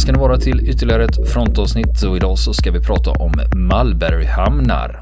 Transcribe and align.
Ska 0.00 0.12
ni 0.12 0.18
vara 0.18 0.36
till 0.36 0.60
ytterligare 0.68 1.04
ett 1.04 1.28
frontavsnitt 1.32 2.02
och 2.02 2.16
idag 2.16 2.38
så 2.38 2.54
ska 2.54 2.70
vi 2.70 2.80
prata 2.80 3.10
om 3.10 3.32
Malberghamnar. 3.54 5.00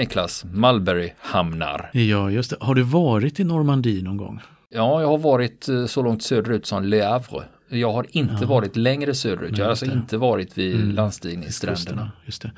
Niklas, 0.00 0.44
Malmberghamnar. 0.52 1.90
Ja, 1.92 2.30
just 2.30 2.50
det. 2.50 2.56
Har 2.60 2.74
du 2.74 2.82
varit 2.82 3.40
i 3.40 3.44
Normandie 3.44 4.02
någon 4.02 4.16
gång? 4.16 4.40
Ja, 4.70 5.00
jag 5.00 5.08
har 5.08 5.18
varit 5.18 5.68
eh, 5.68 5.86
så 5.86 6.02
långt 6.02 6.22
söderut 6.22 6.66
som 6.66 6.84
Le 6.84 7.02
Havre. 7.02 7.44
Jag 7.68 7.92
har 7.92 8.06
inte 8.10 8.34
Ja. 8.40 8.46
varit 8.46 8.76
längre 8.76 9.14
söderut. 9.14 9.58
jag 9.58 9.64
har 9.64 9.70
alltså 9.70 9.86
inte. 9.86 10.16
varit 10.16 10.58
vid 10.58 10.74
Mm. 10.74 10.90
landstigningsstränderna. 10.94 12.10
Just 12.26 12.42
det. 12.42 12.52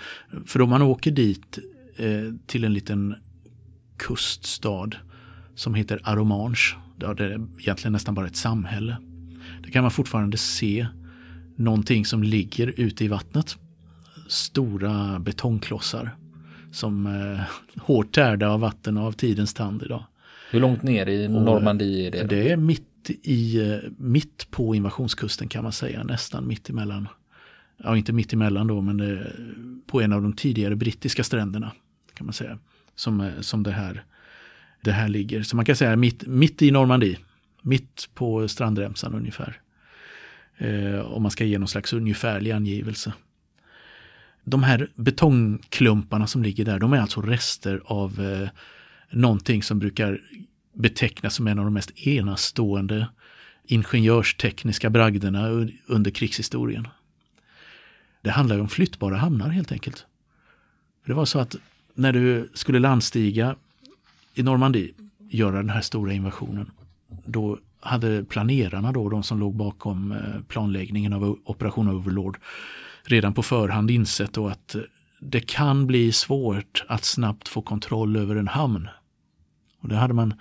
För 0.46 0.60
om 0.62 0.70
man 0.70 0.82
åker 0.82 1.10
dit 1.10 1.58
eh, 1.96 2.06
till 2.46 2.64
en 2.64 2.72
liten 2.74 3.14
kuststad 3.96 4.90
som 5.54 5.74
heter 5.74 6.00
Aromange, 6.04 6.56
där 6.96 7.14
det 7.14 7.24
är 7.24 7.46
egentligen 7.58 7.92
nästan 7.92 8.14
bara 8.14 8.26
ett 8.26 8.36
samhälle. 8.36 8.96
Där 9.62 9.70
kan 9.70 9.82
man 9.84 9.90
fortfarande 9.90 10.36
se 10.36 10.86
någonting 11.56 12.04
som 12.06 12.22
ligger 12.22 12.74
ute 12.80 13.04
i 13.04 13.08
vattnet. 13.08 13.56
Stora 14.28 15.18
betongklossar 15.18 16.16
som 16.72 17.06
eh, 17.06 17.40
hårt 17.82 18.12
tärda 18.12 18.48
av 18.48 18.60
vatten 18.60 18.96
och 18.96 19.06
av 19.06 19.12
tidens 19.12 19.54
tand 19.54 19.82
idag. 19.82 20.04
Hur 20.50 20.60
långt 20.60 20.82
ner 20.82 21.08
i 21.08 21.28
Normandie 21.28 22.06
är 22.06 22.10
det? 22.10 22.24
Det 22.24 22.50
är 22.50 22.56
mitt, 22.56 23.10
i, 23.22 23.70
eh, 23.70 23.76
mitt 23.98 24.50
på 24.50 24.74
invasionskusten 24.74 25.48
kan 25.48 25.62
man 25.62 25.72
säga, 25.72 26.04
nästan 26.04 26.46
mitt 26.46 26.70
emellan. 26.70 27.08
Ja, 27.84 27.96
inte 27.96 28.12
mitt 28.12 28.32
emellan 28.32 28.66
då, 28.66 28.80
men 28.80 28.96
det, 28.96 29.32
på 29.86 30.00
en 30.00 30.12
av 30.12 30.22
de 30.22 30.32
tidigare 30.32 30.76
brittiska 30.76 31.24
stränderna 31.24 31.72
kan 32.14 32.26
man 32.26 32.32
säga. 32.32 32.58
Som, 32.94 33.20
eh, 33.20 33.40
som 33.40 33.62
det, 33.62 33.70
här, 33.72 34.04
det 34.84 34.92
här 34.92 35.08
ligger. 35.08 35.42
Så 35.42 35.56
man 35.56 35.64
kan 35.64 35.76
säga 35.76 35.96
mitt, 35.96 36.26
mitt 36.26 36.62
i 36.62 36.70
Normandie, 36.70 37.18
mitt 37.62 38.08
på 38.14 38.48
strandremsan 38.48 39.14
ungefär. 39.14 39.60
Eh, 40.58 41.00
om 41.00 41.22
man 41.22 41.30
ska 41.30 41.44
ge 41.44 41.58
någon 41.58 41.68
slags 41.68 41.92
ungefärlig 41.92 42.50
angivelse. 42.50 43.12
De 44.44 44.62
här 44.62 44.88
betongklumparna 44.94 46.26
som 46.26 46.42
ligger 46.42 46.64
där, 46.64 46.78
de 46.78 46.92
är 46.92 47.00
alltså 47.00 47.20
rester 47.20 47.82
av 47.84 48.20
eh, 48.20 48.48
någonting 49.10 49.62
som 49.62 49.78
brukar 49.78 50.20
betecknas 50.72 51.34
som 51.34 51.46
en 51.46 51.58
av 51.58 51.64
de 51.64 51.74
mest 51.74 52.06
enastående 52.06 53.08
ingenjörstekniska 53.64 54.90
bragderna 54.90 55.48
under 55.86 56.10
krigshistorien. 56.10 56.88
Det 58.22 58.30
handlar 58.30 58.56
ju 58.56 58.62
om 58.62 58.68
flyttbara 58.68 59.16
hamnar 59.16 59.48
helt 59.48 59.72
enkelt. 59.72 60.06
Det 61.06 61.14
var 61.14 61.24
så 61.24 61.38
att 61.38 61.56
när 61.94 62.12
du 62.12 62.50
skulle 62.54 62.78
landstiga 62.78 63.56
i 64.34 64.42
Normandie, 64.42 64.92
göra 65.30 65.56
den 65.56 65.70
här 65.70 65.80
stora 65.80 66.12
invasionen, 66.12 66.70
då 67.24 67.58
hade 67.80 68.24
planerarna 68.24 68.92
då, 68.92 69.08
de 69.08 69.22
som 69.22 69.38
låg 69.38 69.56
bakom 69.56 70.12
eh, 70.12 70.18
planläggningen 70.48 71.12
av 71.12 71.38
Operation 71.44 71.88
Overlord, 71.88 72.38
redan 73.04 73.34
på 73.34 73.42
förhand 73.42 73.90
insett 73.90 74.32
då 74.32 74.48
att 74.48 74.74
eh, 74.74 74.80
det 75.20 75.40
kan 75.40 75.86
bli 75.86 76.12
svårt 76.12 76.84
att 76.88 77.04
snabbt 77.04 77.48
få 77.48 77.62
kontroll 77.62 78.16
över 78.16 78.36
en 78.36 78.48
hamn. 78.48 78.88
Och 79.80 79.88
det 79.88 79.96
hade 79.96 80.14
man 80.14 80.34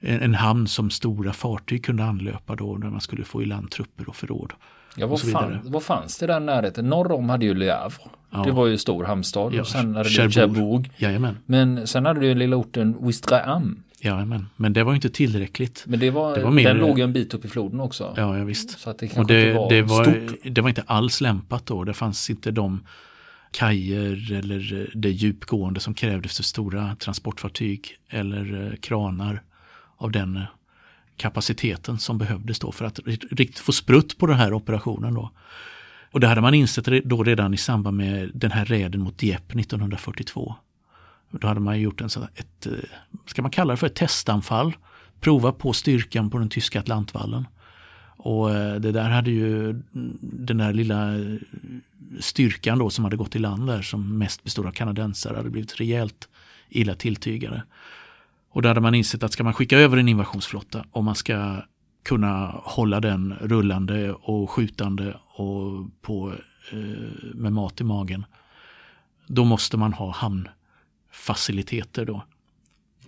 en, 0.00 0.34
hamn 0.34 0.68
som 0.68 0.90
stora 0.90 1.32
fartyg 1.32 1.84
kunde 1.84 2.04
anlöpa 2.04 2.56
då, 2.56 2.76
där 2.76 2.90
man 2.90 3.00
skulle 3.00 3.24
få 3.24 3.42
i 3.42 3.44
land 3.44 3.70
trupper 3.70 4.08
och 4.08 4.16
förråd. 4.16 4.52
Ja, 4.96 5.04
och 5.04 5.10
vad, 5.10 5.24
vidare. 5.24 5.60
fan, 5.62 5.72
vad 5.72 5.82
fanns 5.82 6.18
det 6.18 6.26
där 6.26 6.40
närheten? 6.40 6.88
Norr 6.88 7.12
om 7.12 7.28
hade 7.28 7.44
ju 7.44 7.54
Le 7.54 7.70
Havre. 7.70 7.94
Ja. 8.30 8.42
Det 8.42 8.50
var 8.50 8.66
ju 8.66 8.78
stor 8.78 9.04
hamnstad. 9.04 9.54
Ja, 9.54 9.60
och 9.60 9.66
sen 9.66 9.94
hade 9.94 10.08
du 10.08 10.14
Cherbourg. 10.14 10.34
Cherbourg. 10.34 10.90
Jajamän, 10.96 11.38
Men 11.46 11.86
sen 11.86 12.06
hade 12.06 12.20
du 12.20 12.26
ju 12.26 12.34
lilla 12.34 12.56
orten 12.56 12.96
Ouistreham. 12.96 13.82
Jajamän. 14.04 14.46
Men 14.56 14.72
det 14.72 14.84
var 14.84 14.92
ju 14.92 14.94
inte 14.96 15.10
tillräckligt. 15.10 15.84
Men 15.86 16.00
det 16.00 16.10
var, 16.10 16.34
Det 16.36 16.42
var 16.44 16.50
mer- 16.50 16.64
den 16.68 16.76
låg 16.78 16.98
ju 16.98 17.04
en 17.04 17.12
bit 17.12 17.34
upp 17.34 17.44
i 17.44 17.48
floden 17.48 17.80
också. 17.80 18.14
Ja, 18.16 18.38
ja 18.38 18.44
visst. 18.44 18.78
Så 18.78 18.90
att 18.90 18.98
det 18.98 19.16
Och 19.18 19.26
det, 19.26 19.52
var, 19.52 19.68
det, 19.70 19.82
var, 19.82 20.04
stort. 20.04 20.38
det 20.44 20.60
var 20.60 20.68
inte 20.68 20.82
alls 20.86 21.20
lämpat 21.20 21.66
då. 21.66 21.84
Det 21.84 21.94
fanns 21.94 22.30
inte 22.30 22.50
de 22.50 22.80
kajer 23.50 24.32
eller 24.32 24.90
det 24.94 25.10
djupgående 25.10 25.80
som 25.80 25.94
krävdes 25.94 26.36
för 26.36 26.42
stora 26.44 26.96
transportfartyg 26.96 27.88
eller 28.08 28.66
eh, 28.66 28.76
kranar 28.76 29.42
av 29.96 30.10
den 30.10 30.40
kapaciteten 31.16 31.98
som 31.98 32.18
behövdes 32.18 32.58
då 32.58 32.72
för 32.72 32.84
att 32.84 32.98
ri- 32.98 33.26
riktigt 33.30 33.58
få 33.58 33.72
sprutt 33.72 34.18
på 34.18 34.26
den 34.26 34.36
här 34.36 34.52
operationen. 34.52 35.14
Då. 35.14 35.30
Och 36.10 36.20
det 36.20 36.26
hade 36.26 36.40
man 36.40 36.54
insett 36.54 37.04
då 37.04 37.22
redan 37.24 37.54
i 37.54 37.56
samband 37.56 37.96
med 37.96 38.30
den 38.34 38.50
här 38.50 38.64
räden 38.64 39.00
mot 39.00 39.18
Dieppe 39.18 39.58
1942. 39.60 40.54
Då 41.32 41.48
hade 41.48 41.60
man 41.60 41.80
gjort 41.80 42.00
en 42.00 42.10
sån, 42.10 42.26
ett, 42.34 42.66
eh, 42.66 42.72
ska 43.26 43.42
man 43.42 43.50
kalla 43.50 43.72
det 43.72 43.76
för 43.76 43.86
ett 43.86 43.94
testanfall, 43.94 44.76
prova 45.20 45.52
på 45.52 45.72
styrkan 45.72 46.30
på 46.30 46.38
den 46.38 46.48
tyska 46.48 46.80
Atlantvallen. 46.80 47.46
Och 48.16 48.50
eh, 48.50 48.74
det 48.74 48.92
där 48.92 49.10
hade 49.10 49.30
ju 49.30 49.70
mm, 49.70 50.18
den 50.20 50.58
där 50.58 50.72
lilla 50.72 51.14
eh, 51.14 51.36
styrkan 52.20 52.78
då 52.78 52.90
som 52.90 53.04
hade 53.04 53.16
gått 53.16 53.36
i 53.36 53.38
land 53.38 53.66
där 53.66 53.82
som 53.82 54.18
mest 54.18 54.44
bestod 54.44 54.66
av 54.66 54.72
kanadensare 54.72 55.36
hade 55.36 55.50
blivit 55.50 55.80
rejält 55.80 56.28
illa 56.68 56.94
tilltygade. 56.94 57.62
Och 58.50 58.62
då 58.62 58.68
hade 58.68 58.80
man 58.80 58.94
insett 58.94 59.22
att 59.22 59.32
ska 59.32 59.44
man 59.44 59.54
skicka 59.54 59.78
över 59.78 59.96
en 59.96 60.08
invasionsflotta 60.08 60.84
om 60.90 61.04
man 61.04 61.14
ska 61.14 61.62
kunna 62.02 62.46
hålla 62.64 63.00
den 63.00 63.34
rullande 63.40 64.12
och 64.12 64.50
skjutande 64.50 65.16
och 65.34 65.86
på, 66.02 66.32
eh, 66.72 66.78
med 67.34 67.52
mat 67.52 67.80
i 67.80 67.84
magen. 67.84 68.24
Då 69.26 69.44
måste 69.44 69.76
man 69.76 69.92
ha 69.92 70.10
hamn 70.10 70.48
hamnfaciliteter 71.12 72.04
då 72.04 72.24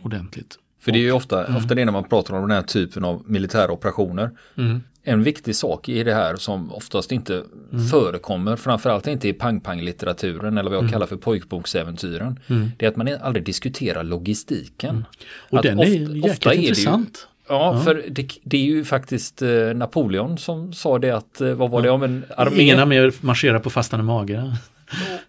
ordentligt. 0.03 0.59
För 0.81 0.93
det 0.93 0.99
är 0.99 1.03
ju 1.03 1.13
ofta, 1.13 1.57
ofta 1.57 1.75
det 1.75 1.85
när 1.85 1.93
man 1.93 2.05
pratar 2.09 2.35
om 2.35 2.41
den 2.41 2.51
här 2.51 2.63
typen 2.63 3.05
av 3.05 3.23
militära 3.27 3.73
operationer. 3.73 4.31
Mm. 4.59 4.81
En 5.07 5.23
viktig 5.23 5.57
sak 5.57 5.89
i 5.89 6.05
det 6.05 6.15
här 6.15 6.37
som 6.37 6.73
oftast 6.73 7.13
inte 7.13 7.45
Mm. 7.73 7.87
förekommer, 7.87 8.57
framförallt 8.57 9.07
inte 9.07 9.29
i 9.29 9.33
pang-pang-litteraturen 9.33 10.59
eller 10.59 10.71
vad 10.71 10.85
jag 10.85 10.91
kallar 10.91 11.07
för 11.07 11.17
pojkboksäventyren. 11.17 12.39
Det 12.79 12.85
är 12.87 12.89
att 12.91 12.97
man 12.97 13.09
aldrig 13.23 13.45
diskuterar 13.45 14.05
logistiken. 14.05 14.91
Mm. 14.91 15.05
Och 15.51 15.59
Att 15.59 15.63
den 15.63 15.79
oft- 15.79 15.89
är 15.89 15.93
jäkligt 15.93 16.25
ofta 16.25 16.51
är 16.53 16.55
ju- 16.57 16.63
intressant. 16.63 17.29
Ja, 17.49 17.81
för 17.85 18.05
det, 18.11 18.29
det 18.45 18.57
är 18.57 18.65
ju 18.65 18.85
faktiskt 18.85 19.43
eh, 19.43 19.51
Napoleon 19.75 20.39
som 20.39 20.73
sa 20.73 20.99
det 20.99 21.11
att, 21.11 21.41
eh, 21.41 21.53
vad 21.53 21.71
var 21.71 21.83
det 21.83 21.91
om 21.91 22.03
en 22.03 22.25
armé? 22.37 22.63
Ingen 22.63 22.79
armé 22.79 23.11
marscherar 23.21 23.59
på 23.59 23.71
fastande 23.71 24.05
mage. 24.05 24.57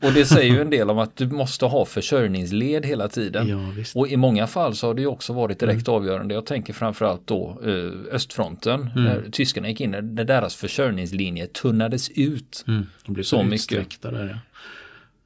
Och 0.01 0.11
det 0.13 0.25
säger 0.25 0.53
ju 0.53 0.61
en 0.61 0.69
del 0.69 0.89
om 0.89 0.97
att 0.99 1.15
du 1.15 1.27
måste 1.27 1.65
ha 1.65 1.85
försörjningsled 1.85 2.85
hela 2.85 3.07
tiden. 3.07 3.47
Ja. 3.47 3.83
Och 3.95 4.07
i 4.07 4.17
många 4.17 4.47
fall 4.47 4.75
så 4.75 4.87
har 4.87 4.93
det 4.93 5.01
ju 5.01 5.07
också 5.07 5.33
varit 5.33 5.59
direkt 5.59 5.87
avgörande. 5.89 6.33
Jag 6.33 6.45
tänker 6.45 6.73
framförallt 6.73 7.27
då 7.27 7.57
eh, 7.65 8.13
östfronten. 8.15 8.89
När 8.95 9.29
tyskarna 9.31 9.69
gick 9.69 9.81
in, 9.81 9.91
när 9.91 10.01
deras 10.23 10.55
försörjningslinje 10.55 11.47
tunnades 11.47 12.09
ut. 12.09 12.63
Mm. 12.67 12.85
De 13.05 13.13
blir 13.13 13.23
Så 13.23 13.37
så 13.37 13.43
mycket. 13.43 14.01
där. 14.01 14.39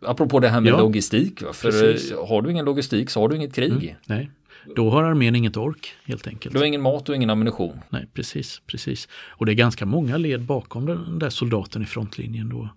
Ja. 0.01 0.09
Apropå 0.09 0.39
det 0.39 0.49
här 0.49 0.61
med 0.61 0.71
Ja, 0.73 0.77
logistik. 0.79 1.41
Va? 1.41 1.53
För 1.53 1.71
precis. 1.71 2.11
eh, 2.11 2.27
har 2.27 2.41
du 2.41 2.51
ingen 2.51 2.65
logistik 2.65 3.09
så 3.09 3.21
har 3.21 3.29
du 3.29 3.35
inget 3.35 3.53
krig. 3.53 3.95
Nej, 4.05 4.29
då 4.75 4.89
har 4.89 5.03
armén 5.03 5.35
inget 5.35 5.57
ork 5.57 5.93
helt 6.05 6.27
enkelt. 6.27 6.53
Du 6.53 6.59
har 6.59 6.65
ingen 6.65 6.81
mat 6.81 7.09
och 7.09 7.15
ingen 7.15 7.29
ammunition. 7.29 7.79
Nej, 7.89 8.07
precis, 8.13 8.61
precis. 8.67 9.07
Och 9.27 9.45
det 9.45 9.51
är 9.51 9.53
ganska 9.53 9.85
många 9.85 10.17
led 10.17 10.41
bakom 10.41 10.85
den 10.85 11.19
där 11.19 11.29
soldaten 11.29 11.81
i 11.83 11.85
frontlinjen 11.85 12.49
då. 12.49 12.69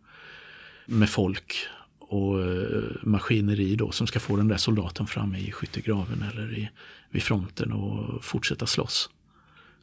Med 0.93 1.09
folk 1.09 1.55
och 1.99 2.41
eh, 2.43 2.83
maskineri 3.03 3.77
då 3.77 3.91
som 3.91 4.07
ska 4.07 4.21
få 4.21 4.37
den 4.37 4.49
där 4.49 4.57
soldaten 4.57 5.07
framme 5.07 5.39
i 5.39 5.53
skyttegraven 5.53 6.25
eller 6.33 6.59
i, 6.59 6.71
vid 7.11 7.23
fronten 7.23 7.73
och 7.73 8.25
fortsätta 8.25 8.67
slåss. 8.67 9.11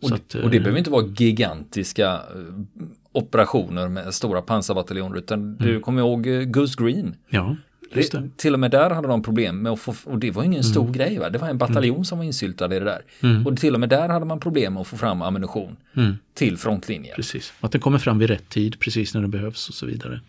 Och, 0.01 0.11
att, 0.11 0.35
och 0.35 0.49
det 0.49 0.57
eh, 0.57 0.63
behöver 0.63 0.77
inte 0.77 0.89
vara 0.91 1.05
gigantiska 1.05 2.13
eh, 2.13 2.19
operationer 3.11 3.87
med 3.89 4.13
stora 4.13 4.41
pansarbataljoner 4.41 5.17
utan 5.17 5.57
du 5.57 5.79
kommer 5.79 6.01
ihåg 6.01 6.51
Goose 6.53 6.83
Green. 6.83 7.15
Ja, 7.29 7.55
just 7.93 8.11
det. 8.11 8.29
Till 8.37 8.53
och 8.53 8.59
med 8.59 8.71
där 8.71 8.89
hade 8.89 9.07
de 9.07 9.23
problem 9.23 9.61
med 9.61 9.71
att 9.71 9.79
få, 9.79 9.95
och 10.05 10.19
det 10.19 10.31
var 10.31 10.43
ingen 10.43 10.63
stor 10.63 10.91
grej 10.91 11.19
va? 11.19 11.29
det 11.29 11.37
var 11.39 11.49
en 11.49 11.57
bataljon 11.57 12.05
som 12.05 12.17
var 12.17 12.25
insyltad 12.25 12.75
i 12.75 12.79
det 12.79 12.85
där. 12.85 13.01
Och 13.45 13.57
till 13.57 13.73
och 13.73 13.79
med 13.79 13.89
där 13.89 14.09
hade 14.09 14.25
man 14.25 14.39
problem 14.39 14.73
med 14.73 14.81
att 14.81 14.87
få 14.87 14.97
fram 14.97 15.21
ammunition 15.21 15.77
Mm. 15.93 16.15
till 16.33 16.57
frontlinjen. 16.57 17.15
Precis. 17.15 17.53
Att 17.59 17.71
den 17.71 17.81
kommer 17.81 17.97
fram 17.97 18.19
vid 18.19 18.29
rätt 18.29 18.49
tid, 18.49 18.79
precis 18.79 19.13
när 19.13 19.21
den 19.21 19.31
behövs 19.31 19.69
och 19.69 19.75
så 19.75 19.85
vidare. 19.85 20.21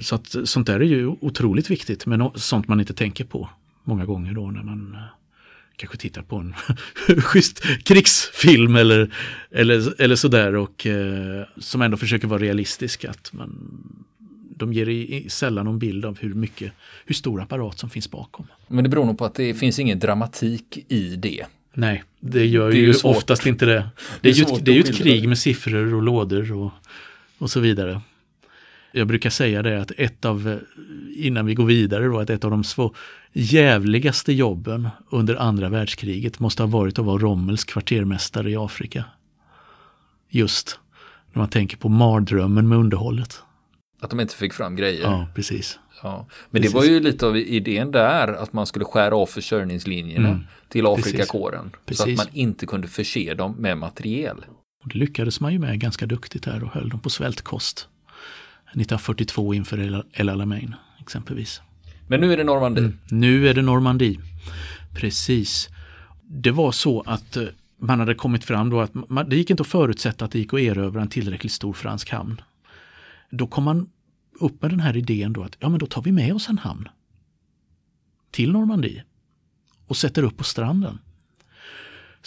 Så 0.00 0.14
att 0.14 0.34
sånt 0.44 0.66
där 0.66 0.80
är 0.80 0.84
ju 0.84 1.06
otroligt 1.06 1.70
viktigt, 1.70 2.06
men 2.06 2.30
sånt 2.34 2.68
man 2.68 2.80
inte 2.80 2.94
tänker 2.94 3.24
på 3.24 3.48
många 3.84 4.04
gånger 4.04 4.32
då 4.32 4.50
när 4.50 4.62
man 4.62 4.94
eh, 4.94 5.00
kanske 5.76 5.96
tittar 5.96 6.22
på 6.22 6.36
en 6.36 6.54
schysst 7.20 7.62
krigsfilm 7.84 8.76
eller, 8.76 9.14
eller, 9.50 10.02
eller 10.02 10.16
sådär 10.16 10.54
och 10.54 10.86
eh, 10.86 11.46
som 11.56 11.82
ändå 11.82 11.96
försöker 11.96 12.28
vara 12.28 12.42
realistisk. 12.42 13.04
Att 13.04 13.32
man, 13.32 13.50
de 14.56 14.72
ger 14.72 14.88
i, 14.88 15.16
i, 15.16 15.30
sällan 15.30 15.64
någon 15.64 15.78
bild 15.78 16.04
av 16.04 16.18
hur 16.18 16.34
mycket, 16.34 16.72
hur 17.06 17.14
stor 17.14 17.42
apparat 17.42 17.78
som 17.78 17.90
finns 17.90 18.10
bakom. 18.10 18.46
Men 18.68 18.84
det 18.84 18.90
beror 18.90 19.06
nog 19.06 19.18
på 19.18 19.24
att 19.24 19.34
det 19.34 19.54
finns 19.54 19.78
ingen 19.78 19.98
dramatik 19.98 20.84
i 20.88 21.16
det. 21.16 21.44
Nej, 21.74 22.04
det 22.20 22.46
gör 22.46 22.70
det 22.70 22.78
ju 22.78 22.94
svårt. 22.94 23.16
oftast 23.16 23.46
inte 23.46 23.66
det. 23.66 23.72
Det 23.72 23.80
är, 23.80 23.88
det 24.20 24.28
är 24.28 24.34
ju, 24.34 24.42
ett, 24.42 24.64
det 24.64 24.70
är 24.70 24.74
ju 24.74 24.80
ett 24.80 24.96
krig 24.96 25.28
med 25.28 25.38
siffror 25.38 25.94
och 25.94 26.02
lådor 26.02 26.52
och, 26.52 26.72
och 27.38 27.50
så 27.50 27.60
vidare. 27.60 28.00
Jag 28.92 29.06
brukar 29.06 29.30
säga 29.30 29.62
det 29.62 29.80
att 29.80 29.90
ett 29.96 30.24
av, 30.24 30.58
innan 31.16 31.46
vi 31.46 31.54
går 31.54 31.66
vidare 31.66 32.06
då, 32.06 32.18
att 32.18 32.30
ett 32.30 32.44
av 32.44 32.50
de 32.50 32.64
svå, 32.64 32.94
jävligaste 33.32 34.32
jobben 34.32 34.88
under 35.10 35.36
andra 35.36 35.68
världskriget 35.68 36.38
måste 36.38 36.62
ha 36.62 36.68
varit 36.68 36.98
att 36.98 37.04
vara 37.04 37.18
Rommels 37.18 37.64
kvartermästare 37.64 38.50
i 38.50 38.56
Afrika. 38.56 39.04
Just 40.28 40.80
när 41.32 41.40
man 41.40 41.48
tänker 41.48 41.76
på 41.76 41.88
mardrömmen 41.88 42.68
med 42.68 42.78
underhållet. 42.78 43.42
Att 44.00 44.10
de 44.10 44.20
inte 44.20 44.34
fick 44.34 44.52
fram 44.52 44.76
grejer. 44.76 45.02
Ja, 45.02 45.26
precis. 45.34 45.78
Ja. 46.02 46.26
Men 46.50 46.62
precis. 46.62 46.72
det 46.72 46.78
var 46.78 46.84
ju 46.84 47.00
lite 47.00 47.26
av 47.26 47.36
idén 47.36 47.90
där 47.90 48.28
att 48.28 48.52
man 48.52 48.66
skulle 48.66 48.84
skära 48.84 49.16
av 49.16 49.26
försörjningslinjerna 49.26 50.28
mm. 50.28 50.40
till 50.68 50.86
Afrikakåren. 50.86 51.70
Så 51.90 52.02
att 52.02 52.16
man 52.16 52.26
inte 52.32 52.66
kunde 52.66 52.88
förse 52.88 53.34
dem 53.34 53.54
med 53.58 53.78
materiel. 53.78 54.36
Och 54.84 54.88
det 54.88 54.98
lyckades 54.98 55.40
man 55.40 55.52
ju 55.52 55.58
med 55.58 55.80
ganska 55.80 56.06
duktigt 56.06 56.44
här 56.44 56.64
och 56.64 56.70
höll 56.70 56.88
dem 56.88 57.00
på 57.00 57.10
svältkost. 57.10 57.88
1942 58.70 59.54
inför 59.54 60.04
El 60.12 60.28
Alamein 60.28 60.74
exempelvis. 61.00 61.60
Men 62.06 62.20
nu 62.20 62.32
är 62.32 62.36
det 62.36 62.44
Normandie. 62.44 62.84
Mm. 62.84 62.98
Nu 63.10 63.48
är 63.48 63.54
det 63.54 63.62
Normandie. 63.62 64.20
Precis. 64.94 65.68
Det 66.22 66.50
var 66.50 66.72
så 66.72 67.00
att 67.00 67.36
eh, 67.36 67.44
man 67.78 68.00
hade 68.00 68.14
kommit 68.14 68.44
fram 68.44 68.70
då 68.70 68.80
att 68.80 68.94
man, 68.94 69.28
det 69.28 69.36
gick 69.36 69.50
inte 69.50 69.60
att 69.60 69.66
förutsätta 69.66 70.24
att 70.24 70.30
det 70.30 70.38
gick 70.38 70.54
att 70.54 70.60
erövra 70.60 71.02
en 71.02 71.08
tillräckligt 71.08 71.52
stor 71.52 71.72
fransk 71.72 72.10
hamn. 72.10 72.40
Då 73.30 73.46
kom 73.46 73.64
man 73.64 73.90
upp 74.40 74.62
med 74.62 74.70
den 74.70 74.80
här 74.80 74.96
idén 74.96 75.32
då 75.32 75.42
att 75.42 75.56
ja 75.60 75.68
men 75.68 75.78
då 75.78 75.86
tar 75.86 76.02
vi 76.02 76.12
med 76.12 76.34
oss 76.34 76.48
en 76.48 76.58
hamn 76.58 76.88
till 78.30 78.52
Normandie 78.52 79.04
och 79.86 79.96
sätter 79.96 80.22
upp 80.22 80.36
på 80.36 80.44
stranden. 80.44 80.98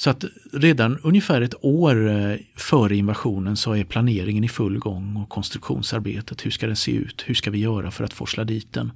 Så 0.01 0.09
att 0.09 0.25
redan 0.53 0.97
ungefär 1.03 1.41
ett 1.41 1.55
år 1.61 2.09
eh, 2.09 2.35
före 2.55 2.95
invasionen 2.95 3.57
så 3.57 3.75
är 3.75 3.83
planeringen 3.83 4.43
i 4.43 4.49
full 4.49 4.79
gång 4.79 5.15
och 5.15 5.29
konstruktionsarbetet. 5.29 6.45
Hur 6.45 6.51
ska 6.51 6.67
den 6.67 6.75
se 6.75 6.91
ut? 6.91 7.23
Hur 7.27 7.35
ska 7.35 7.51
vi 7.51 7.59
göra 7.59 7.91
för 7.91 8.03
att 8.03 8.13
forsla 8.13 8.43
dit 8.43 8.73
den? 8.73 8.91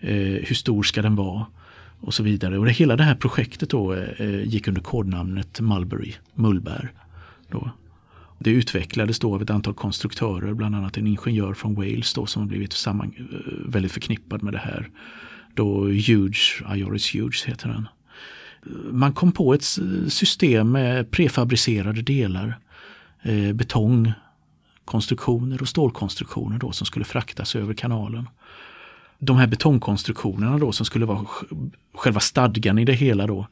Eh, 0.00 0.16
hur 0.18 0.54
stor 0.54 0.82
ska 0.82 1.02
den 1.02 1.16
vara? 1.16 1.46
Och 2.00 2.14
så 2.14 2.22
vidare. 2.22 2.58
Och 2.58 2.64
det, 2.64 2.70
hela 2.70 2.96
det 2.96 3.02
här 3.02 3.14
projektet 3.14 3.70
då 3.70 3.94
eh, 3.94 4.44
gick 4.44 4.68
under 4.68 4.82
kodnamnet 4.82 5.60
Mulberry, 5.60 6.14
Mullbär. 6.34 6.92
Då. 7.50 7.70
Det 8.38 8.50
utvecklades 8.50 9.18
då 9.18 9.34
av 9.34 9.42
ett 9.42 9.50
antal 9.50 9.74
konstruktörer, 9.74 10.54
bland 10.54 10.76
annat 10.76 10.96
en 10.96 11.06
ingenjör 11.06 11.54
från 11.54 11.74
Wales 11.74 12.14
då, 12.14 12.26
som 12.26 12.42
har 12.42 12.48
blivit 12.48 12.72
samman, 12.72 13.14
väldigt 13.66 13.92
förknippad 13.92 14.42
med 14.42 14.52
det 14.52 14.58
här. 14.58 14.90
Då 15.54 15.84
Huge, 15.84 16.62
Ioris 16.74 17.14
Huge 17.14 17.46
heter 17.46 17.68
den 17.68 17.88
man 18.90 19.12
kom 19.12 19.32
på 19.32 19.54
ett 19.54 19.64
system 20.08 20.72
med 20.72 21.10
prefabricerade 21.10 22.02
delar, 22.02 22.58
eh, 23.22 23.52
betongkonstruktioner 23.52 25.62
och 25.62 25.68
stålkonstruktioner 25.68 26.58
då 26.58 26.72
som 26.72 26.86
skulle 26.86 27.04
fraktas 27.04 27.56
över 27.56 27.74
kanalen. 27.74 28.28
De 29.18 29.36
här 29.36 29.46
betongkonstruktionerna 29.46 30.58
då 30.58 30.72
som 30.72 30.86
skulle 30.86 31.06
vara 31.06 31.26
själva 31.94 32.20
stadgan 32.20 32.78
i 32.78 32.84
det 32.84 32.92
hela 32.92 33.26
då, 33.26 33.46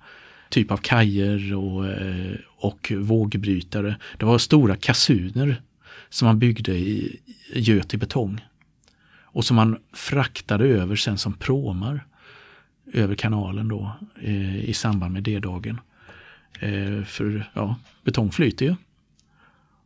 typ 0.49 0.71
av 0.71 0.77
kajer 0.77 1.55
och, 1.55 1.87
eh, 1.87 2.35
och 2.57 2.93
vågbrytare. 2.97 3.97
Det 4.19 4.27
var 4.27 4.39
stora 4.39 4.77
kasuner 4.77 5.63
som 6.09 6.27
man 6.27 6.39
byggde 6.39 6.73
i 6.73 7.21
göt 7.55 7.95
i 7.95 7.97
betong. 7.97 8.41
Och 9.23 9.45
som 9.45 9.57
man 9.57 9.77
fraktade 9.93 10.65
över 10.65 10.97
sen 10.97 11.19
som 11.19 11.33
pråmar 11.33 12.05
över 12.93 13.15
kanalen 13.15 13.69
då 13.69 13.93
eh, 14.21 14.65
i 14.65 14.75
samband 14.75 15.13
med 15.13 15.23
D-dagen. 15.23 15.81
Eh, 16.61 17.05
för 17.05 17.51
ja, 17.55 17.77
betong 18.05 18.31
flyter 18.31 18.67
ju. 18.67 18.75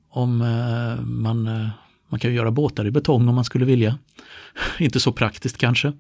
Om 0.09 0.43
eh, 0.43 1.05
man, 1.05 1.47
eh, 1.47 1.69
man 2.09 2.21
kan 2.21 2.35
göra 2.35 2.51
båtar 2.51 2.87
i 2.87 2.91
betong 2.91 3.29
om 3.29 3.35
man 3.35 3.45
skulle 3.45 3.65
vilja. 3.65 3.99
Inte 4.79 5.01
så 5.01 5.13
praktiskt 5.13 5.59
kanske. 5.59 5.93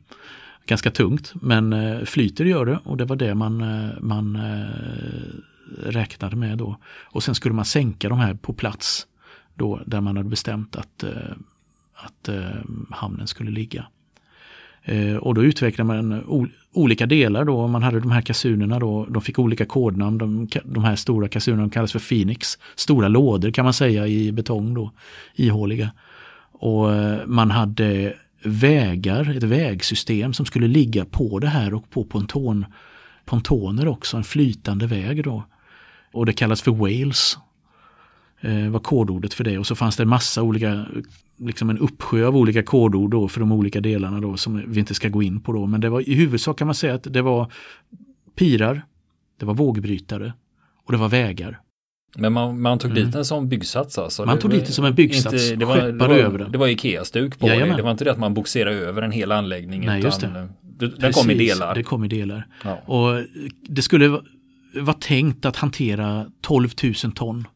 Ganska 0.66 0.90
tungt 0.90 1.32
men 1.34 1.72
eh, 1.72 2.04
flyter 2.04 2.44
gör 2.44 2.66
det 2.66 2.78
och 2.84 2.96
det 2.96 3.04
var 3.04 3.16
det 3.16 3.34
man, 3.34 3.60
eh, 3.60 3.90
man 4.00 4.36
eh, 4.36 5.90
räknade 5.90 6.36
med 6.36 6.58
då. 6.58 6.76
Och 6.86 7.22
sen 7.22 7.34
skulle 7.34 7.54
man 7.54 7.64
sänka 7.64 8.08
de 8.08 8.18
här 8.18 8.34
på 8.34 8.52
plats 8.52 9.06
då 9.54 9.80
där 9.86 10.00
man 10.00 10.16
hade 10.16 10.28
bestämt 10.28 10.76
att, 10.76 11.02
eh, 11.02 11.32
att 11.94 12.28
eh, 12.28 12.60
hamnen 12.90 13.26
skulle 13.26 13.50
ligga. 13.50 13.86
Eh, 14.88 15.16
och 15.16 15.34
då 15.34 15.44
utvecklade 15.44 15.86
man 15.86 16.24
olika 16.72 17.06
delar 17.06 17.44
då. 17.44 17.66
Man 17.66 17.82
hade 17.82 18.00
de 18.00 18.10
här 18.10 18.22
kasunerna 18.22 18.78
då, 18.78 19.06
de 19.08 19.22
fick 19.22 19.38
olika 19.38 19.66
kodnamn. 19.66 20.18
De, 20.18 20.48
de 20.64 20.84
här 20.84 20.96
stora 20.96 21.28
kasunerna 21.28 21.70
kallas 21.70 21.92
för 21.92 21.98
Phoenix. 21.98 22.58
Stora 22.76 23.08
lådor 23.08 23.50
kan 23.50 23.64
man 23.64 23.74
säga 23.74 24.06
i 24.06 24.32
betong 24.32 24.74
då, 24.74 24.92
ihåliga. 25.34 25.90
Och 26.52 26.94
eh, 26.94 27.26
man 27.26 27.50
hade 27.50 28.14
vägar, 28.42 29.36
ett 29.36 29.42
vägsystem 29.42 30.32
som 30.32 30.46
skulle 30.46 30.68
ligga 30.68 31.04
på 31.04 31.38
det 31.38 31.48
här 31.48 31.74
och 31.74 31.90
på 31.90 32.04
ponton, 32.04 32.66
pontoner 33.24 33.88
också, 33.88 34.16
en 34.16 34.24
flytande 34.24 34.86
väg 34.86 35.24
då. 35.24 35.44
Och 36.12 36.26
det 36.26 36.32
kallas 36.32 36.62
för 36.62 36.70
Wales. 36.70 37.38
Eh, 38.40 38.68
var 38.68 38.80
kodordet 38.80 39.34
för 39.34 39.44
det 39.44 39.58
och 39.58 39.66
så 39.66 39.74
fanns 39.74 39.96
det 39.96 40.02
en 40.02 40.08
massa 40.08 40.42
olika 40.42 40.86
liksom 41.38 41.70
en 41.70 41.78
uppsjö 41.78 42.26
av 42.26 42.36
olika 42.36 42.62
kodord 42.62 43.10
då 43.10 43.28
för 43.28 43.40
de 43.40 43.52
olika 43.52 43.80
delarna 43.80 44.20
då 44.20 44.36
som 44.36 44.62
vi 44.66 44.80
inte 44.80 44.94
ska 44.94 45.08
gå 45.08 45.22
in 45.22 45.40
på 45.40 45.52
då. 45.52 45.66
Men 45.66 45.80
det 45.80 45.88
var 45.88 46.08
i 46.08 46.14
huvudsak 46.14 46.58
kan 46.58 46.66
man 46.66 46.74
säga 46.74 46.94
att 46.94 47.12
det 47.12 47.22
var 47.22 47.52
pirar, 48.36 48.82
det 49.38 49.46
var 49.46 49.54
vågbrytare 49.54 50.32
och 50.84 50.92
det 50.92 50.98
var 50.98 51.08
vägar. 51.08 51.60
Men 52.16 52.32
man, 52.32 52.60
man 52.60 52.78
tog 52.78 52.90
mm. 52.90 53.04
dit 53.04 53.14
en 53.14 53.24
sån 53.24 53.48
byggsats 53.48 53.98
alltså? 53.98 54.24
Man 54.24 54.38
tog 54.38 54.50
dit 54.50 54.66
det 54.66 54.72
som 54.72 54.84
en 54.84 54.94
byggsats, 54.94 55.44
inte, 55.44 55.56
det 55.56 55.64
var, 55.64 55.76
det 55.76 55.92
var, 55.92 56.08
över 56.08 56.38
den. 56.38 56.52
Det 56.52 56.58
var 56.58 56.68
Ikea-stuk 56.68 57.38
på 57.38 57.46
Jajamän. 57.46 57.68
det. 57.68 57.76
Det 57.76 57.82
var 57.82 57.90
inte 57.90 58.04
det 58.04 58.12
att 58.12 58.18
man 58.18 58.34
boxerade 58.34 58.76
över 58.76 59.02
en 59.02 59.12
hel 59.12 59.32
anläggning. 59.32 59.86
Nej, 59.86 59.98
utan 59.98 60.08
just 60.08 60.20
det. 60.20 60.48
Den 60.62 60.92
Precis, 61.00 61.22
kom 61.22 61.30
i 61.30 61.34
delar. 61.34 61.74
Det 61.74 61.82
kom 61.82 62.04
i 62.04 62.08
delar. 62.08 62.46
Ja. 62.64 62.74
Och 62.74 63.24
det 63.68 63.82
skulle 63.82 64.08
vara 64.74 64.96
tänkt 65.00 65.44
att 65.44 65.56
hantera 65.56 66.26
12 66.40 66.68
000 66.82 67.12
ton 67.12 67.46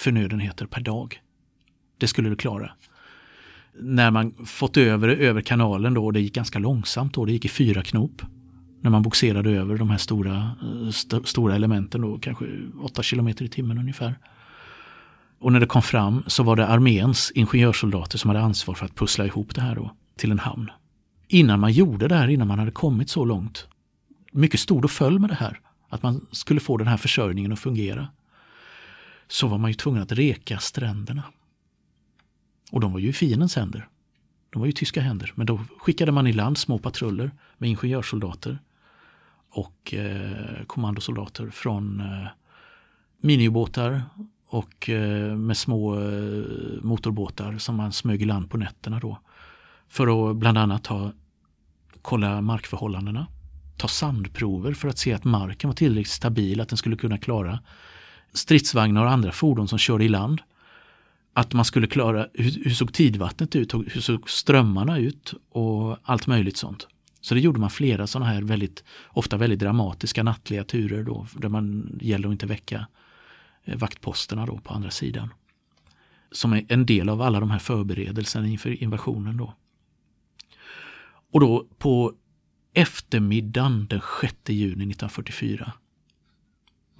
förnödenheter 0.00 0.66
per 0.66 0.80
dag. 0.80 1.20
Det 1.98 2.08
skulle 2.08 2.28
du 2.28 2.36
klara 2.36 2.72
när 3.82 4.10
man 4.10 4.32
fått 4.46 4.76
över 4.76 5.08
det 5.08 5.14
över 5.14 5.40
kanalen 5.40 5.94
då, 5.94 6.10
det 6.10 6.20
gick 6.20 6.34
ganska 6.34 6.58
långsamt 6.58 7.14
då, 7.14 7.24
det 7.24 7.32
gick 7.32 7.44
i 7.44 7.48
fyra 7.48 7.82
knop. 7.82 8.22
När 8.80 8.90
man 8.90 9.02
boxerade 9.02 9.50
över 9.50 9.78
de 9.78 9.90
här 9.90 9.98
stora, 9.98 10.50
eh, 10.62 10.88
st 10.88 11.20
stora 11.24 11.54
elementen 11.54 12.00
då, 12.00 12.18
kanske 12.18 12.44
8 12.80 13.02
km 13.02 13.28
i 13.28 13.34
timmen 13.34 13.78
ungefär. 13.78 14.14
Och 15.38 15.52
när 15.52 15.60
det 15.60 15.66
kom 15.66 15.82
fram 15.82 16.22
så 16.26 16.42
var 16.42 16.56
det 16.56 16.66
arméns 16.66 17.32
ingenjörssoldater 17.34 18.18
som 18.18 18.30
hade 18.30 18.40
ansvar 18.40 18.74
för 18.74 18.86
att 18.86 18.94
pussla 18.94 19.26
ihop 19.26 19.54
det 19.54 19.60
här 19.60 19.74
då 19.74 19.90
till 20.16 20.30
en 20.30 20.38
hamn. 20.38 20.70
Innan 21.28 21.60
man 21.60 21.72
gjorde 21.72 22.08
det 22.08 22.14
här, 22.14 22.28
innan 22.28 22.48
man 22.48 22.58
hade 22.58 22.70
kommit 22.70 23.10
så 23.10 23.24
långt, 23.24 23.68
mycket 24.32 24.60
stod 24.60 24.84
och 24.84 24.90
föll 24.90 25.18
med 25.18 25.30
det 25.30 25.34
här, 25.34 25.60
att 25.88 26.02
man 26.02 26.26
skulle 26.32 26.60
få 26.60 26.76
den 26.76 26.86
här 26.86 26.96
försörjningen 26.96 27.52
att 27.52 27.58
fungera, 27.58 28.08
så 29.30 29.46
var 29.46 29.58
man 29.58 29.70
ju 29.70 29.74
tvungen 29.74 30.02
att 30.02 30.12
reka 30.12 30.58
stränderna. 30.58 31.22
Och 32.70 32.80
de 32.80 32.92
var 32.92 33.00
ju 33.00 33.08
i 33.08 33.12
fiendens 33.12 33.56
händer. 33.56 33.88
De 34.50 34.58
var 34.58 34.66
ju 34.66 34.70
i 34.70 34.74
tyska 34.74 35.00
händer. 35.00 35.32
Men 35.34 35.46
då 35.46 35.60
skickade 35.78 36.12
man 36.12 36.26
i 36.26 36.32
land 36.32 36.58
små 36.58 36.78
patruller 36.78 37.30
med 37.58 37.70
ingenjörssoldater 37.70 38.58
och 39.50 39.94
eh, 39.94 40.64
kommandosoldater 40.66 41.50
från 41.50 42.00
eh, 42.00 42.26
miniubåtar 43.20 44.02
och 44.46 44.88
eh, 44.88 45.36
med 45.36 45.56
små 45.56 46.00
eh, 46.00 46.44
motorbåtar 46.82 47.58
som 47.58 47.76
man 47.76 47.92
smög 47.92 48.22
i 48.22 48.24
land 48.24 48.50
på 48.50 48.56
nätterna 48.56 49.00
då. 49.00 49.18
För 49.88 50.30
att 50.30 50.36
bland 50.36 50.58
annat 50.58 50.84
ta, 50.84 51.12
kolla 52.02 52.40
markförhållandena, 52.40 53.26
ta 53.76 53.88
sandprover 53.88 54.72
för 54.72 54.88
att 54.88 54.98
se 54.98 55.12
att 55.12 55.24
marken 55.24 55.68
var 55.68 55.74
tillräckligt 55.74 56.12
stabil, 56.12 56.60
att 56.60 56.68
den 56.68 56.78
skulle 56.78 56.96
kunna 56.96 57.18
klara 57.18 57.58
stridsvagnar 58.32 59.04
och 59.04 59.10
andra 59.10 59.32
fordon 59.32 59.68
som 59.68 59.78
körde 59.78 60.04
i 60.04 60.08
land 60.08 60.40
att 61.32 61.52
man 61.52 61.64
skulle 61.64 61.86
klara, 61.86 62.26
hur, 62.34 62.64
hur 62.64 62.70
såg 62.70 62.92
tidvattnet 62.92 63.56
ut, 63.56 63.74
hur 63.74 64.00
såg 64.00 64.30
strömmarna 64.30 64.98
ut 64.98 65.34
och 65.50 65.96
allt 66.02 66.26
möjligt 66.26 66.56
sånt. 66.56 66.86
Så 67.20 67.34
det 67.34 67.40
gjorde 67.40 67.60
man 67.60 67.70
flera 67.70 68.06
sådana 68.06 68.30
här 68.30 68.42
väldigt, 68.42 68.84
ofta 69.08 69.36
väldigt 69.36 69.58
dramatiska 69.58 70.22
nattliga 70.22 70.64
turer 70.64 71.04
då, 71.04 71.26
där 71.36 71.48
man 71.48 71.98
gäller 72.00 72.28
att 72.28 72.32
inte 72.32 72.46
väcka 72.46 72.86
eh, 73.64 73.78
vaktposterna 73.78 74.46
då 74.46 74.58
på 74.58 74.74
andra 74.74 74.90
sidan. 74.90 75.34
Som 76.32 76.52
är 76.52 76.64
en 76.68 76.86
del 76.86 77.08
av 77.08 77.22
alla 77.22 77.40
de 77.40 77.50
här 77.50 77.58
förberedelserna 77.58 78.46
inför 78.46 78.82
invasionen 78.82 79.36
då. 79.36 79.54
Och 81.32 81.40
då 81.40 81.66
på 81.78 82.14
eftermiddagen 82.72 83.86
den 83.86 84.00
6 84.20 84.34
juni 84.48 84.72
1944, 84.72 85.72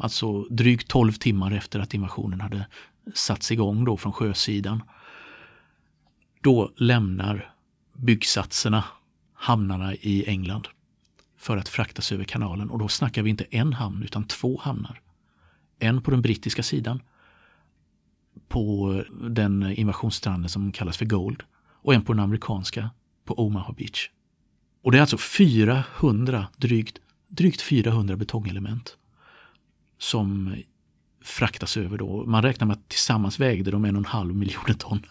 alltså 0.01 0.43
drygt 0.43 0.89
12 0.89 1.13
timmar 1.13 1.53
efter 1.53 1.81
att 1.81 1.95
invasionen 1.95 2.41
hade 2.41 2.67
satts 3.15 3.53
igång 3.53 3.85
då 3.85 3.97
från 3.97 4.13
sjösidan. 4.13 4.83
Då 6.41 6.73
lämnar 6.77 7.55
byggsatserna 7.97 8.85
hamnarna 9.35 9.95
i 9.95 10.25
England 10.29 10.69
för 11.39 11.57
att 11.57 11.69
fraktas 11.69 12.13
över 12.13 12.25
kanalen 12.25 12.71
och 12.71 12.79
då 12.79 12.89
snackar 12.89 13.23
vi 13.23 13.31
inte 13.31 13.45
en 13.51 13.73
hamn 13.73 14.03
utan 14.03 14.25
två 14.25 14.61
hamnar. 14.63 15.01
En 15.79 16.03
på 16.03 16.11
den 16.11 16.23
brittiska 16.23 16.63
sidan 16.63 17.03
på 18.49 19.05
den 19.21 19.63
invasionsstranden 19.63 20.49
som 20.49 20.73
kallas 20.73 20.97
för 20.97 21.05
Gold 21.05 21.43
och 21.83 21.95
en 21.95 22.05
på 22.05 22.13
den 22.13 22.21
amerikanska 22.21 22.91
på 23.25 23.47
Omaha 23.47 23.73
Beach. 23.73 24.11
Och 24.83 24.93
det 24.93 24.99
är 24.99 25.01
alltså 25.01 25.19
400, 25.19 26.47
drygt, 26.57 26.99
drygt 27.29 27.63
400 27.63 28.17
betongelement 28.17 28.97
som 30.01 30.55
fraktas 31.25 31.77
över 31.77 31.99
då. 31.99 32.25
Man 32.27 32.43
räknar 32.43 32.67
med 32.67 32.77
att 32.77 32.89
tillsammans 32.89 33.41
vägde 33.41 33.71
de 33.71 33.85
en 33.85 33.97
och 33.97 34.01
en 34.01 34.05
halv 34.05 34.35
miljoner 34.35 34.75
ton. 34.75 35.07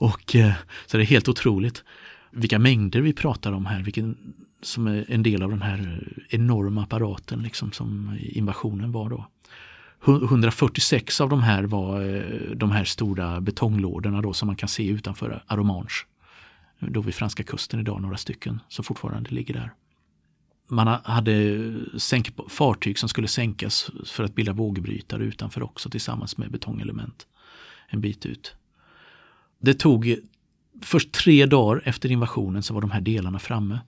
Och 0.00 0.36
eh, 0.36 0.52
så 0.86 0.96
det 0.96 1.02
är 1.02 1.06
helt 1.06 1.28
otroligt 1.28 1.84
vilka 2.30 2.58
mängder 2.58 3.00
vi 3.00 3.12
pratar 3.12 3.52
om 3.52 3.66
här, 3.66 3.82
vilken 3.82 4.34
som 4.62 4.86
är 4.86 5.04
en 5.08 5.22
del 5.22 5.42
av 5.42 5.50
den 5.50 5.62
här 5.62 6.08
enorma 6.28 6.82
apparaten 6.82 7.42
liksom 7.42 7.72
som 7.72 8.18
invasionen 8.20 8.92
var 8.92 9.10
då. 9.10 9.26
146 10.06 11.20
av 11.20 11.28
de 11.28 11.42
här 11.42 11.62
var 11.62 12.16
eh, 12.16 12.56
de 12.56 12.70
här 12.70 12.84
stora 12.84 13.40
betonglådorna 13.40 14.22
då 14.22 14.32
som 14.32 14.46
man 14.46 14.56
kan 14.56 14.68
se 14.68 14.88
utanför 14.88 15.42
Aromange. 15.46 15.88
Då 16.78 17.00
vid 17.00 17.14
franska 17.14 17.42
kusten 17.42 17.80
idag, 17.80 18.02
några 18.02 18.16
stycken 18.16 18.60
som 18.68 18.84
fortfarande 18.84 19.30
ligger 19.30 19.54
där. 19.54 19.72
Man 20.68 20.88
hade 21.04 21.74
sänk, 21.98 22.30
fartyg 22.48 22.98
som 22.98 23.08
skulle 23.08 23.28
sänkas 23.28 23.90
för 24.04 24.24
att 24.24 24.34
bilda 24.34 24.52
vågbrytare 24.52 25.24
utanför 25.24 25.62
också 25.62 25.90
tillsammans 25.90 26.38
med 26.38 26.50
betongelement 26.50 27.26
en 27.88 28.00
bit 28.00 28.26
ut. 28.26 28.54
Det 29.58 29.74
tog 29.74 30.16
först 30.82 31.12
tre 31.12 31.46
dagar 31.46 31.82
efter 31.84 32.12
invasionen 32.12 32.62
så 32.62 32.74
var 32.74 32.80
de 32.80 32.90
här 32.90 33.00
delarna 33.00 33.38
framme 33.38 33.80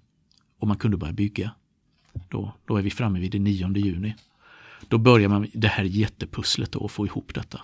och 0.58 0.68
man 0.68 0.76
kunde 0.76 0.96
börja 0.96 1.12
bygga. 1.12 1.50
Då, 2.28 2.52
då 2.64 2.76
är 2.76 2.82
vi 2.82 2.90
framme 2.90 3.20
vid 3.20 3.32
den 3.32 3.44
9 3.44 3.76
juni. 3.76 4.14
Då 4.88 4.98
börjar 4.98 5.28
man 5.28 5.46
det 5.52 5.68
här 5.68 5.84
jättepusslet 5.84 6.76
och 6.76 6.90
få 6.90 7.06
ihop 7.06 7.34
detta. 7.34 7.60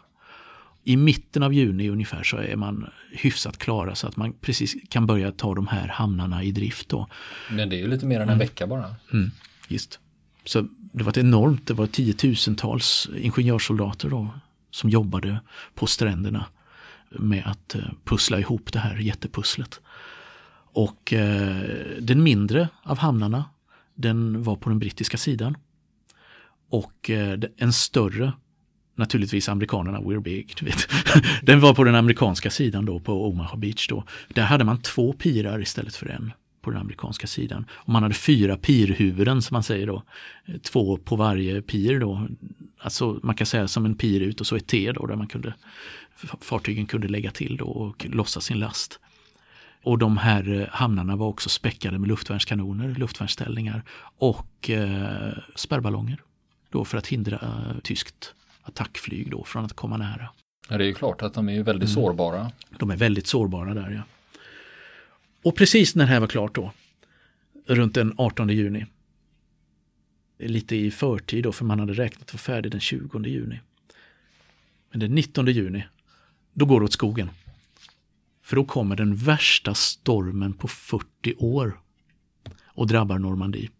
I 0.84 0.96
mitten 0.96 1.42
av 1.42 1.54
juni 1.54 1.88
ungefär 1.88 2.22
så 2.22 2.36
är 2.36 2.56
man 2.56 2.90
hyfsat 3.12 3.58
klara 3.58 3.94
så 3.94 4.06
att 4.06 4.16
man 4.16 4.32
precis 4.32 4.76
kan 4.88 5.06
börja 5.06 5.32
ta 5.32 5.54
de 5.54 5.66
här 5.66 5.88
hamnarna 5.88 6.42
i 6.42 6.52
drift. 6.52 6.88
Då. 6.88 7.08
Men 7.50 7.68
det 7.68 7.76
är 7.76 7.78
ju 7.78 7.88
lite 7.88 8.06
mer 8.06 8.16
än 8.16 8.22
en 8.22 8.28
mm. 8.28 8.38
vecka 8.38 8.66
bara. 8.66 8.94
Mm, 9.12 9.30
just. 9.68 9.98
Så 10.44 10.66
det 10.92 11.04
var 11.04 11.10
ett 11.10 11.16
enormt, 11.16 11.66
det 11.66 11.74
var 11.74 11.86
tiotusentals 11.86 13.08
ingenjörssoldater 13.18 14.10
då, 14.10 14.28
som 14.70 14.90
jobbade 14.90 15.40
på 15.74 15.86
stränderna 15.86 16.46
med 17.10 17.42
att 17.46 17.74
eh, 17.74 17.82
pussla 18.04 18.38
ihop 18.38 18.72
det 18.72 18.78
här 18.78 18.96
jättepusslet. 18.96 19.80
Och 20.74 21.12
eh, 21.12 21.62
den 22.00 22.22
mindre 22.22 22.68
av 22.82 22.98
hamnarna, 22.98 23.44
den 23.94 24.42
var 24.42 24.56
på 24.56 24.68
den 24.68 24.78
brittiska 24.78 25.16
sidan. 25.16 25.56
Och 26.68 27.10
eh, 27.10 27.38
en 27.56 27.72
större, 27.72 28.32
naturligtvis 28.94 29.48
amerikanerna, 29.48 30.00
we're 30.00 30.20
big, 30.20 30.54
du 30.58 30.66
vet. 30.66 30.88
den 31.42 31.60
var 31.60 31.74
på 31.74 31.84
den 31.84 31.94
amerikanska 31.94 32.50
sidan 32.50 32.84
då, 32.84 33.00
på 33.00 33.28
Omaha 33.28 33.56
Beach 33.56 33.88
då. 33.88 34.04
Där 34.28 34.42
hade 34.42 34.64
man 34.64 34.80
två 34.80 35.12
pirar 35.12 35.62
istället 35.62 35.96
för 35.96 36.06
en 36.06 36.32
på 36.62 36.70
den 36.70 36.80
amerikanska 36.80 37.26
sidan. 37.26 37.66
Och 37.70 37.88
man 37.88 38.02
hade 38.02 38.14
fyra 38.14 38.56
pirhuvuden 38.56 39.42
som 39.42 39.54
man 39.54 39.62
säger 39.62 39.86
då. 39.86 40.02
Eh, 40.44 40.54
två 40.54 40.96
på 40.96 41.16
varje 41.16 41.62
pir 41.62 42.00
då. 42.00 42.28
Alltså 42.78 43.20
man 43.22 43.34
kan 43.34 43.46
säga 43.46 43.68
som 43.68 43.84
en 43.84 43.94
pir 43.94 44.20
ut 44.20 44.40
och 44.40 44.46
så 44.46 44.56
ett 44.56 44.66
T 44.66 44.92
då 44.92 45.06
där 45.06 45.16
man 45.16 45.26
kunde 45.26 45.54
fartygen 46.40 46.86
kunde 46.86 47.08
lägga 47.08 47.30
till 47.30 47.56
då 47.56 47.66
och 47.66 48.06
lossa 48.08 48.40
sin 48.40 48.58
last. 48.58 49.00
Och 49.82 49.98
de 49.98 50.16
här 50.16 50.60
eh, 50.60 50.68
hamnarna 50.70 51.16
var 51.16 51.26
också 51.26 51.48
späckade 51.48 51.98
med 51.98 52.08
luftvärnskanoner, 52.08 52.94
luftvärnsställningar 52.94 53.82
och 54.18 54.70
eh, 54.70 55.32
spärrballonger. 55.54 56.22
Då 56.70 56.84
för 56.84 56.98
att 56.98 57.06
hindra 57.06 57.36
eh, 57.36 57.80
tyskt 57.82 58.34
attackflyg 58.64 59.30
då 59.30 59.44
från 59.44 59.64
att 59.64 59.72
komma 59.72 59.96
nära. 59.96 60.28
Ja, 60.68 60.78
det 60.78 60.84
är 60.84 60.86
ju 60.86 60.94
klart 60.94 61.22
att 61.22 61.34
de 61.34 61.48
är 61.48 61.62
väldigt 61.62 61.88
mm. 61.88 61.94
sårbara. 61.94 62.52
De 62.78 62.90
är 62.90 62.96
väldigt 62.96 63.26
sårbara 63.26 63.74
där 63.74 63.90
ja. 63.90 64.02
Och 65.42 65.56
precis 65.56 65.94
när 65.94 66.04
det 66.04 66.10
här 66.10 66.20
var 66.20 66.26
klart 66.26 66.54
då, 66.54 66.72
runt 67.66 67.94
den 67.94 68.14
18 68.16 68.48
juni, 68.48 68.86
lite 70.38 70.76
i 70.76 70.90
förtid 70.90 71.44
då, 71.44 71.52
för 71.52 71.64
man 71.64 71.80
hade 71.80 71.92
räknat 71.92 72.22
att 72.22 72.34
vara 72.34 72.38
färdig 72.38 72.72
den 72.72 72.80
20 72.80 73.26
juni. 73.26 73.60
Men 74.90 75.00
den 75.00 75.14
19 75.14 75.46
juni, 75.46 75.84
då 76.52 76.66
går 76.66 76.80
det 76.80 76.84
åt 76.84 76.92
skogen. 76.92 77.30
För 78.42 78.56
då 78.56 78.64
kommer 78.64 78.96
den 78.96 79.16
värsta 79.16 79.74
stormen 79.74 80.52
på 80.52 80.68
40 80.68 81.34
år 81.38 81.80
och 82.64 82.86
drabbar 82.86 83.18
Normandie. 83.18 83.70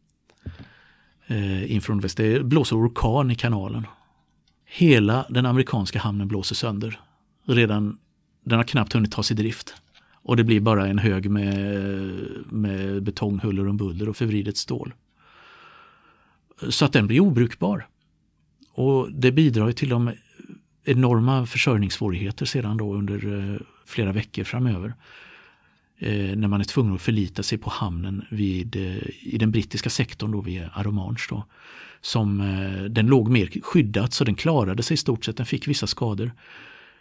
Eh, 1.26 1.73
inför 1.73 1.95
väst. 1.95 2.17
Det 2.17 2.45
blåser 2.45 2.76
orkan 2.76 3.31
i 3.31 3.35
kanalen. 3.35 3.87
Hela 4.76 5.26
den 5.28 5.47
amerikanska 5.47 5.99
hamnen 5.99 6.28
blåser 6.28 6.54
sönder. 6.54 7.00
Redan, 7.47 7.99
den 8.45 8.59
har 8.59 8.64
knappt 8.64 8.93
hunnit 8.93 9.12
tas 9.12 9.31
i 9.31 9.35
drift. 9.35 9.75
Och 10.12 10.37
det 10.37 10.45
blir 10.45 10.61
bara 10.61 10.87
en 10.87 10.99
hög 10.99 11.31
med, 11.31 11.57
med 12.47 13.02
betonghuller 13.02 13.69
och 13.69 13.75
buller 13.75 14.09
och 14.09 14.16
förvridet 14.16 14.57
stål. 14.57 14.95
Så 16.69 16.85
att 16.85 16.93
den 16.93 17.07
blir 17.07 17.21
obrukbar. 17.21 17.87
Och 18.73 19.12
det 19.12 19.33
bidrar 19.33 19.73
till 19.73 19.88
de 19.88 20.12
enorma 20.85 21.47
försörjningssvårigheter 21.47 22.47
sedan 22.47 22.76
då 22.76 22.95
under 22.95 23.52
eh, 23.52 23.61
flera 23.87 24.12
veckor 24.12 24.45
framöver. 24.45 24.95
Eh, 25.99 26.37
när 26.37 26.49
man 26.49 26.61
är 26.61 26.64
tvungen 26.64 26.95
att 26.95 27.02
förlita 27.02 27.43
sig 27.43 27.59
på 27.59 27.71
hamnen 27.71 28.25
vid, 28.31 28.76
eh, 28.76 29.09
i 29.21 29.38
den 29.38 29.50
brittiska 29.50 29.90
sektorn 29.90 30.33
då 30.33 30.40
vid 30.40 30.69
Aromange. 30.73 31.19
Då, 31.31 31.45
som, 32.04 32.38
den 32.90 33.06
låg 33.06 33.28
mer 33.28 33.61
skyddat 33.62 34.12
så 34.12 34.25
den 34.25 34.34
klarade 34.34 34.82
sig 34.82 34.94
i 34.94 34.99
stort 34.99 35.25
sett, 35.25 35.37
den 35.37 35.46
fick 35.46 35.68
vissa 35.68 35.87
skador. 35.87 36.32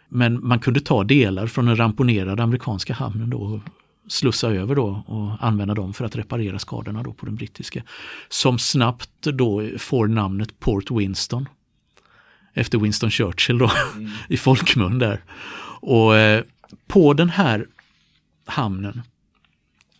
Men 0.08 0.46
man 0.46 0.58
kunde 0.58 0.80
ta 0.80 1.04
delar 1.04 1.46
från 1.46 1.66
den 1.66 1.76
ramponerade 1.76 2.42
amerikanska 2.42 2.94
hamnen 2.94 3.30
då 3.30 3.38
och 3.38 3.60
slussa 4.08 4.48
över 4.48 4.74
då 4.74 5.02
och 5.06 5.46
använda 5.46 5.74
dem 5.74 5.94
för 5.94 6.04
att 6.04 6.16
reparera 6.16 6.58
skadorna 6.58 7.02
då 7.02 7.12
på 7.12 7.26
den 7.26 7.36
brittiska. 7.36 7.82
Som 8.28 8.58
snabbt 8.58 9.10
då 9.22 9.70
får 9.78 10.06
namnet 10.06 10.60
Port 10.60 10.90
Winston 10.90 11.48
efter 12.54 12.78
Winston 12.78 13.10
Churchill 13.10 13.58
då, 13.58 13.70
mm. 13.96 14.10
i 14.28 14.36
folkmun 14.36 14.98
där. 14.98 15.20
Och 15.80 16.16
eh, 16.16 16.44
på 16.86 17.12
den 17.12 17.28
här 17.28 17.66
hamnen, 18.46 19.02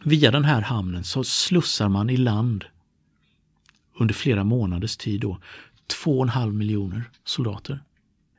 via 0.05 0.31
den 0.31 0.45
här 0.45 0.61
hamnen 0.61 1.05
så 1.05 1.25
slussar 1.25 1.89
man 1.89 2.11
i 2.11 2.17
land 2.17 2.65
under 3.99 4.15
flera 4.15 4.45
månaders 4.45 4.97
tid 4.97 5.21
då 5.21 5.39
två 5.87 6.19
och 6.19 6.25
en 6.25 6.29
halv 6.29 6.55
miljoner 6.55 7.03
soldater. 7.25 7.81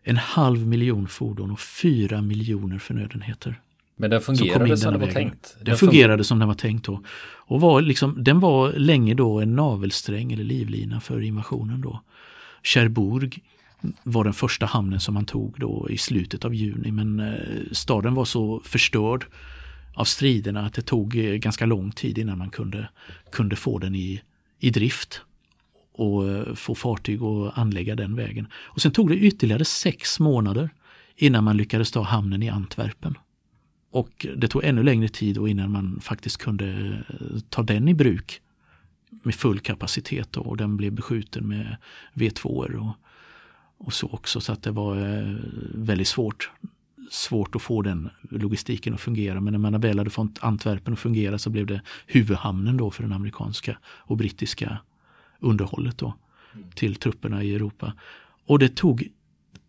En 0.03 0.17
halv 0.17 0.67
miljon 0.67 1.07
fordon 1.07 1.51
och 1.51 1.59
fyra 1.59 2.21
miljoner 2.21 2.79
förnödenheter. 2.79 3.59
Men 3.95 4.09
den 4.09 4.21
fungerade 4.21 4.77
som 4.77 4.91
den 4.91 5.01
var 5.01 5.07
tänkt? 5.07 5.55
Den, 5.57 5.65
den 5.65 5.77
fungerade 5.77 6.23
som 6.23 6.39
den 6.39 6.47
var 6.47 6.55
tänkt 6.55 6.85
då. 6.85 7.01
Och 7.47 7.61
var 7.61 7.81
liksom, 7.81 8.23
den 8.23 8.39
var 8.39 8.73
länge 8.73 9.13
då 9.13 9.39
en 9.39 9.55
navelsträng 9.55 10.31
eller 10.31 10.43
livlina 10.43 10.99
för 10.99 11.21
invasionen 11.21 11.81
då. 11.81 12.01
Cherbourg 12.63 13.39
var 14.03 14.23
den 14.23 14.33
första 14.33 14.65
hamnen 14.65 14.99
som 14.99 15.13
man 15.13 15.25
tog 15.25 15.59
då 15.59 15.87
i 15.89 15.97
slutet 15.97 16.45
av 16.45 16.55
juni 16.55 16.91
men 16.91 17.19
eh, 17.19 17.33
staden 17.71 18.13
var 18.13 18.25
så 18.25 18.61
förstörd 18.65 19.25
av 19.93 20.03
striderna 20.03 20.65
att 20.65 20.73
det 20.73 20.81
tog 20.81 21.15
eh, 21.15 21.33
ganska 21.33 21.65
lång 21.65 21.91
tid 21.91 22.17
innan 22.17 22.37
man 22.37 22.49
kunde, 22.49 22.89
kunde 23.31 23.55
få 23.55 23.79
den 23.79 23.95
i, 23.95 24.21
i 24.59 24.69
drift 24.69 25.21
och 25.97 26.29
eh, 26.29 26.53
få 26.53 26.75
fartyg 26.75 27.21
att 27.23 27.57
anlägga 27.57 27.95
den 27.95 28.15
vägen. 28.15 28.47
Och 28.53 28.81
sen 28.81 28.91
tog 28.91 29.09
det 29.09 29.15
ytterligare 29.15 29.65
sex 29.65 30.19
månader 30.19 30.69
innan 31.15 31.43
man 31.43 31.57
lyckades 31.57 31.91
ta 31.91 32.01
hamnen 32.01 32.43
i 32.43 32.49
Antwerpen. 32.49 33.17
Och 33.91 34.25
det 34.37 34.47
tog 34.47 34.63
ännu 34.63 34.83
längre 34.83 35.07
tid 35.07 35.37
innan 35.37 35.71
man 35.71 35.99
faktiskt 36.01 36.37
kunde 36.37 36.67
eh, 37.09 37.39
ta 37.49 37.63
den 37.63 37.87
i 37.87 37.93
bruk 37.93 38.41
med 39.23 39.35
full 39.35 39.59
kapacitet 39.59 40.37
och 40.37 40.57
den 40.57 40.77
blev 40.77 40.91
beskjuten 40.91 41.47
med 41.47 41.77
V2 42.13 42.75
och 42.75 42.95
och 43.77 43.93
så 43.93 44.07
också. 44.07 44.41
Så 44.41 44.51
att 44.51 44.63
det 44.63 44.71
var 44.71 44.97
eh, 44.97 45.35
väldigt 45.73 46.07
svårt, 46.07 46.51
svårt 47.11 47.55
att 47.55 47.61
få 47.61 47.81
den 47.81 48.09
logistiken 48.29 48.93
att 48.93 49.01
fungera. 49.01 49.41
Men 49.41 49.51
när 49.51 49.71
man 49.71 49.81
väl 49.81 49.97
hade 49.97 50.09
fått 50.09 50.39
Antwerpen 50.39 50.93
att 50.93 50.99
fungera 50.99 51.37
så 51.37 51.49
blev 51.49 51.65
det 51.65 51.81
huvudhamnen 52.07 52.77
då 52.77 52.91
för 52.91 53.03
den 53.03 53.13
amerikanska 53.13 53.77
och 53.83 54.17
brittiska 54.17 54.77
underhållet 55.45 55.97
då 55.97 56.13
till 56.75 56.95
trupperna 56.95 57.43
i 57.43 57.55
Europa. 57.55 57.93
Och 58.45 58.59
det 58.59 58.75
tog 58.75 59.07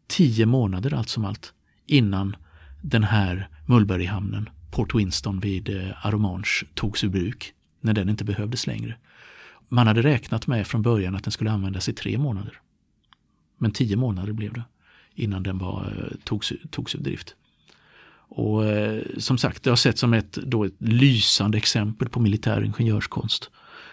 tio 0.07 0.47
månader 0.47 0.95
allt 0.95 1.09
som 1.09 1.25
allt 1.25 1.53
innan 1.87 2.37
den 2.83 3.05
här 3.05 3.49
Mulberryhamnen, 3.67 4.49
Port 4.71 4.95
Winston 4.95 5.41
vid 5.41 5.69
eh, 5.69 6.07
Aromanche, 6.07 6.67
togs 6.75 7.05
ur 7.05 7.09
bruk 7.09 7.53
när 7.81 7.95
den 7.95 8.09
inte 8.09 8.25
behövdes 8.25 8.67
längre. 8.67 8.97
Man 9.69 9.87
hade 9.87 10.03
räknat 10.03 10.47
med 10.47 10.67
från 10.67 10.83
början 10.83 11.15
att 11.15 11.25
den 11.25 11.33
skulle 11.33 11.51
användas 11.51 11.89
i 11.89 11.93
tre 11.93 12.19
månader. 12.19 12.61
Men 13.59 13.71
tio 13.71 13.97
månader 13.97 14.33
blev 14.33 14.53
det 14.53 14.63
innan 15.15 15.43
den 15.43 15.59
var, 15.59 15.85
eh, 15.85 16.17
togs, 16.25 16.53
togs 16.71 16.95
ur 16.95 16.99
drift. 16.99 17.35
Och 18.29 18.67
eh, 18.67 19.03
som 19.19 19.39
sagt, 19.39 19.63
det 19.63 19.71
har 19.71 19.77
sett 19.77 19.99
som 19.99 20.15
ett, 20.15 20.33
då 20.33 20.65
ett 20.65 20.75
lysande 20.79 21.59
exempel 21.59 22.09
på 22.09 22.21
militär 22.21 22.63
ingenjörskonst. 22.63 23.51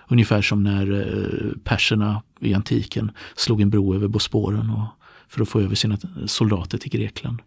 Ungefär 0.07 0.41
som 0.41 0.63
när 0.63 0.91
eh, 0.91 1.57
perserna 1.63 2.21
i 2.39 2.53
antiken 2.53 3.11
slog 3.35 3.61
en 3.61 3.69
bro 3.69 3.95
över 3.95 4.07
Bosporen 4.07 4.69
och, 4.69 4.87
för 5.27 5.41
att 5.41 5.49
få 5.49 5.59
över 5.59 5.75
sina 5.75 5.97
soldater 6.25 6.77
till 6.77 6.91
Grekland. 6.91 7.41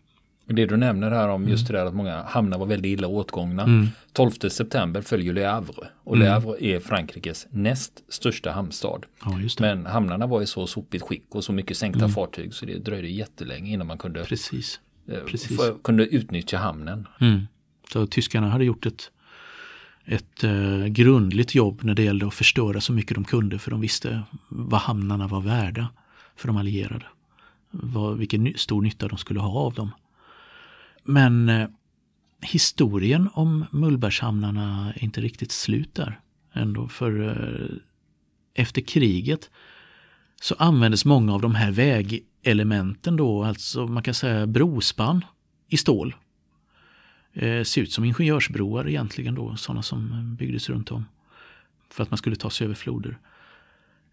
Det 0.48 0.66
du 0.66 0.76
nämner 0.76 1.10
här 1.10 1.28
om 1.28 1.48
just 1.48 1.70
mm. 1.70 1.72
det 1.72 1.82
där 1.82 1.88
att 1.88 1.94
många 1.94 2.22
hamnar 2.22 2.58
var 2.58 2.66
väldigt 2.66 2.98
illa 2.98 3.08
åtgångna. 3.08 3.62
Mm. 3.62 3.86
12 4.12 4.30
september 4.30 5.00
följer 5.00 5.32
Le 5.32 5.44
Havre 5.44 5.88
och 6.04 6.16
Le 6.16 6.26
mm. 6.26 6.34
Havre 6.34 6.64
är 6.64 6.80
Frankrikes 6.80 7.46
näst 7.50 7.92
största 8.08 8.50
hamnstad. 8.50 9.06
Ja, 9.24 9.38
Men 9.60 9.86
hamnarna 9.86 10.26
var 10.26 10.42
i 10.42 10.46
så 10.46 10.66
sopigt 10.66 11.04
skick 11.04 11.34
och 11.34 11.44
så 11.44 11.52
mycket 11.52 11.76
sänkta 11.76 11.98
mm. 11.98 12.10
fartyg 12.10 12.54
så 12.54 12.66
det 12.66 12.78
dröjde 12.78 13.08
jättelänge 13.08 13.72
innan 13.72 13.86
man 13.86 13.98
kunde, 13.98 14.24
Precis. 14.24 14.80
Eh, 15.08 15.20
Precis. 15.20 15.60
kunde 15.84 16.06
utnyttja 16.06 16.58
hamnen. 16.58 17.08
Mm. 17.20 17.46
Så 17.92 18.06
tyskarna 18.06 18.50
hade 18.50 18.64
gjort 18.64 18.86
ett, 18.86 19.10
ett 20.04 20.44
eh, 20.44 20.86
grundligt 20.86 21.54
jobb 21.54 21.80
när 21.84 21.94
det 21.94 22.02
gällde 22.02 22.26
att 22.26 22.34
förstöra 22.34 22.80
så 22.80 22.92
mycket 22.92 23.14
de 23.14 23.24
kunde 23.24 23.58
för 23.58 23.70
de 23.70 23.80
visste 23.80 24.22
vad 24.48 24.80
hamnarna 24.80 25.26
var 25.26 25.40
värda 25.40 25.88
för 26.36 26.48
de 26.48 26.56
allierade. 26.56 27.06
Vad, 27.70 28.18
vilken 28.18 28.52
stor 28.56 28.82
nytta 28.82 29.08
de 29.08 29.18
skulle 29.18 29.40
ha 29.40 29.60
av 29.60 29.74
dem. 29.74 29.90
Men 31.04 31.48
eh, 31.48 31.68
historien 32.42 33.28
om 33.32 33.64
Mullbergshamnarna 33.70 34.92
är 34.96 35.04
inte 35.04 35.20
riktigt 35.20 35.52
slut 35.52 35.94
där. 35.94 36.20
Ändå 36.52 36.88
för 36.88 37.28
eh, 37.28 37.76
efter 38.54 38.80
kriget 38.80 39.50
så 40.40 40.54
användes 40.58 41.04
många 41.04 41.34
av 41.34 41.40
de 41.40 41.54
här 41.54 41.70
elementen 42.46 43.16
då, 43.16 43.44
alltså 43.44 43.86
man 43.86 44.02
kan 44.02 44.14
säga 44.14 44.46
brospann 44.46 45.24
i 45.68 45.76
stål. 45.76 46.14
Eh, 47.32 47.62
ser 47.62 47.82
ut 47.82 47.92
som 47.92 48.04
ingenjörsbroar 48.04 48.88
egentligen 48.88 49.34
då, 49.34 49.56
sådana 49.56 49.82
som 49.82 50.34
byggdes 50.38 50.68
runt 50.68 50.90
om. 50.90 51.04
För 51.90 52.02
att 52.02 52.10
man 52.10 52.18
skulle 52.18 52.36
ta 52.36 52.50
sig 52.50 52.64
över 52.64 52.74
floder. 52.74 53.18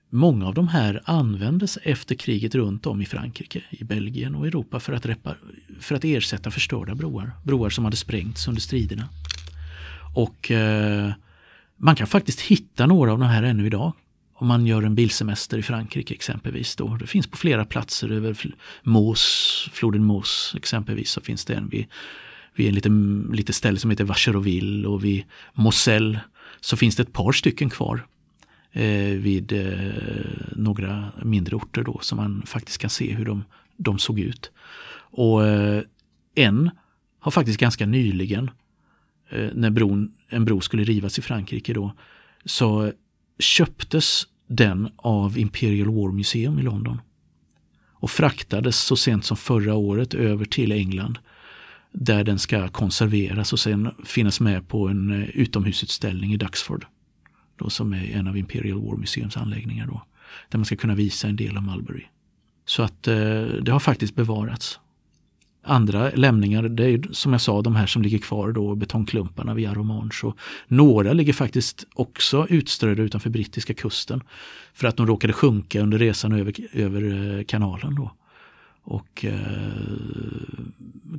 Många 0.09 0.47
av 0.47 0.53
de 0.53 0.67
här 0.67 1.01
användes 1.05 1.77
efter 1.77 2.15
kriget 2.15 2.55
runt 2.55 2.85
om 2.85 3.01
i 3.01 3.05
Frankrike, 3.05 3.63
i 3.69 3.83
Belgien 3.83 4.35
och 4.35 4.47
Europa 4.47 4.79
för 4.79 4.93
att, 4.93 5.05
för 5.79 5.95
att 5.95 6.03
ersätta 6.03 6.51
förstörda 6.51 6.95
broar. 6.95 7.31
Broar 7.43 7.69
som 7.69 7.85
hade 7.85 7.97
sprängts 7.97 8.47
under 8.47 8.61
striderna. 8.61 9.09
Och 10.15 10.51
eh, 10.51 11.11
man 11.77 11.95
kan 11.95 12.07
faktiskt 12.07 12.41
hitta 12.41 12.85
några 12.85 13.11
av 13.11 13.19
de 13.19 13.27
här 13.27 13.43
ännu 13.43 13.65
idag. 13.65 13.93
Om 14.43 14.47
man 14.47 14.65
gör 14.65 14.83
en 14.83 14.95
bilsemester 14.95 15.57
i 15.57 15.61
Frankrike 15.61 16.13
exempelvis. 16.13 16.75
Då. 16.75 16.97
Det 16.97 17.07
finns 17.07 17.27
på 17.27 17.37
flera 17.37 17.65
platser 17.65 18.11
över 18.11 18.55
Mos, 18.83 19.69
floden 19.73 20.03
Mos 20.03 20.53
exempelvis. 20.57 21.11
Så 21.11 21.21
finns 21.21 21.45
det 21.45 21.53
en 21.53 21.69
vid, 21.69 21.85
vid 22.55 22.67
en 22.67 22.75
liten, 22.75 23.29
lite 23.33 23.53
ställe 23.53 23.79
som 23.79 23.89
heter 23.89 24.03
Vacheroville 24.03 24.87
och 24.87 25.03
vid 25.03 25.23
Moselle 25.53 26.19
så 26.59 26.77
finns 26.77 26.95
det 26.95 27.03
ett 27.03 27.13
par 27.13 27.31
stycken 27.31 27.69
kvar 27.69 28.05
eh, 28.71 29.17
vid 29.17 29.51
eh, 29.51 30.55
några 30.55 31.11
mindre 31.21 31.55
orter 31.55 31.83
då 31.83 31.99
som 32.01 32.15
man 32.15 32.43
faktiskt 32.45 32.77
kan 32.77 32.89
se 32.89 33.13
hur 33.13 33.25
de, 33.25 33.43
de 33.77 33.99
såg 33.99 34.19
ut. 34.19 34.51
Och 34.95 35.45
eh, 35.45 35.83
en 36.35 36.69
har 37.19 37.31
faktiskt 37.31 37.59
ganska 37.59 37.85
nyligen, 37.85 38.51
eh, 39.29 39.49
när 39.53 39.69
bron, 39.69 40.13
en 40.29 40.45
bro 40.45 40.61
skulle 40.61 40.83
rivas 40.83 41.19
i 41.19 41.21
Frankrike 41.21 41.73
då, 41.73 41.93
så 42.45 42.91
köptes 43.39 44.27
den 44.55 44.89
av 44.95 45.37
Imperial 45.37 45.89
War 45.89 46.11
Museum 46.11 46.59
i 46.59 46.61
London 46.61 47.01
och 47.93 48.11
fraktades 48.11 48.79
så 48.79 48.95
sent 48.95 49.25
som 49.25 49.37
förra 49.37 49.75
året 49.75 50.13
över 50.13 50.45
till 50.45 50.71
England 50.71 51.19
där 51.91 52.23
den 52.23 52.39
ska 52.39 52.67
konserveras 52.67 53.53
och 53.53 53.59
sen 53.59 53.91
finnas 54.05 54.39
med 54.39 54.67
på 54.67 54.87
en 54.87 55.21
eh, 55.21 55.29
utomhusutställning 55.29 56.33
i 56.33 56.37
Duxford 56.37 56.85
då, 57.55 57.69
som 57.69 57.93
är 57.93 58.11
en 58.11 58.27
av 58.27 58.37
Imperial 58.37 58.81
War 58.81 58.97
Museums 58.97 59.37
anläggningar. 59.37 59.87
Då, 59.87 60.05
där 60.49 60.57
man 60.57 60.65
ska 60.65 60.75
kunna 60.75 60.95
visa 60.95 61.27
en 61.27 61.35
del 61.35 61.57
av 61.57 61.63
Mulberry. 61.63 62.03
Så 62.65 62.83
att 62.83 63.07
eh, 63.07 63.43
det 63.61 63.71
har 63.71 63.79
faktiskt 63.79 64.15
bevarats. 64.15 64.79
Andra 65.65 66.09
lämningar, 66.09 66.63
det 66.63 66.85
är 66.85 67.01
som 67.11 67.31
jag 67.31 67.41
sa 67.41 67.61
de 67.61 67.75
här 67.75 67.85
som 67.85 68.01
ligger 68.01 68.17
kvar 68.17 68.51
då, 68.51 68.75
betongklumparna 68.75 69.53
vid 69.53 69.69
Aromanche. 69.69 70.27
Och 70.27 70.37
några 70.67 71.13
ligger 71.13 71.33
faktiskt 71.33 71.87
också 71.93 72.47
utströdda 72.49 73.01
utanför 73.03 73.29
brittiska 73.29 73.73
kusten. 73.73 74.23
För 74.73 74.87
att 74.87 74.97
de 74.97 75.07
råkade 75.07 75.33
sjunka 75.33 75.81
under 75.81 75.97
resan 75.97 76.31
över, 76.31 76.53
över 76.73 77.37
eh, 77.37 77.43
kanalen. 77.43 77.95
Då. 77.95 78.11
Och 78.83 79.25
eh, 79.25 79.37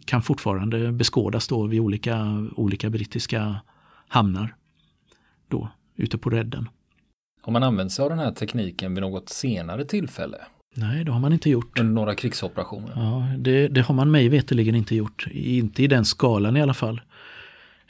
kan 0.04 0.22
fortfarande 0.22 0.92
beskådas 0.92 1.48
då 1.48 1.66
vid 1.66 1.80
olika, 1.80 2.46
olika 2.57 2.90
brittiska 2.90 3.57
hamnar. 4.09 4.54
Då 5.48 5.68
ute 5.96 6.18
på 6.18 6.30
redden. 6.30 6.68
Har 7.42 7.52
man 7.52 7.62
använt 7.62 7.92
sig 7.92 8.02
av 8.02 8.11
den 8.11 8.18
här 8.18 8.33
tekniken 8.33 8.94
vid 8.94 9.02
något 9.02 9.28
senare 9.28 9.85
tillfälle? 9.85 10.38
Nej, 10.75 11.05
det 11.05 11.13
har 11.13 11.21
man 11.21 11.33
inte 11.33 11.51
gjort. 11.51 11.83
Några 11.83 12.15
krigsoperationer? 12.15 12.93
Ja, 12.97 13.27
det, 13.39 13.69
det 13.69 13.81
har 13.81 13.95
man 13.95 14.11
mig 14.11 14.29
veterligen 14.29 14.75
inte 14.75 14.95
gjort. 14.95 15.27
Inte 15.33 15.83
i 15.83 15.87
den 15.87 16.05
skalan 16.05 16.57
i 16.57 16.63
alla 16.63 16.75
fall. 16.75 17.01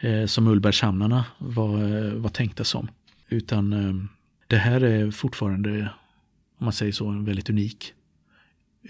Eh, 0.00 0.26
som 0.26 0.48
Ullbergshamnarna 0.48 1.24
var, 1.38 1.74
eh, 1.74 2.12
var 2.12 2.30
tänkta 2.30 2.64
som. 2.64 2.88
Utan 3.28 3.72
eh, 3.72 3.94
det 4.46 4.56
här 4.56 4.80
är 4.80 5.10
fortfarande, 5.10 5.70
om 6.58 6.64
man 6.64 6.72
säger 6.72 6.92
så, 6.92 7.08
en 7.08 7.24
väldigt 7.24 7.50
unik 7.50 7.94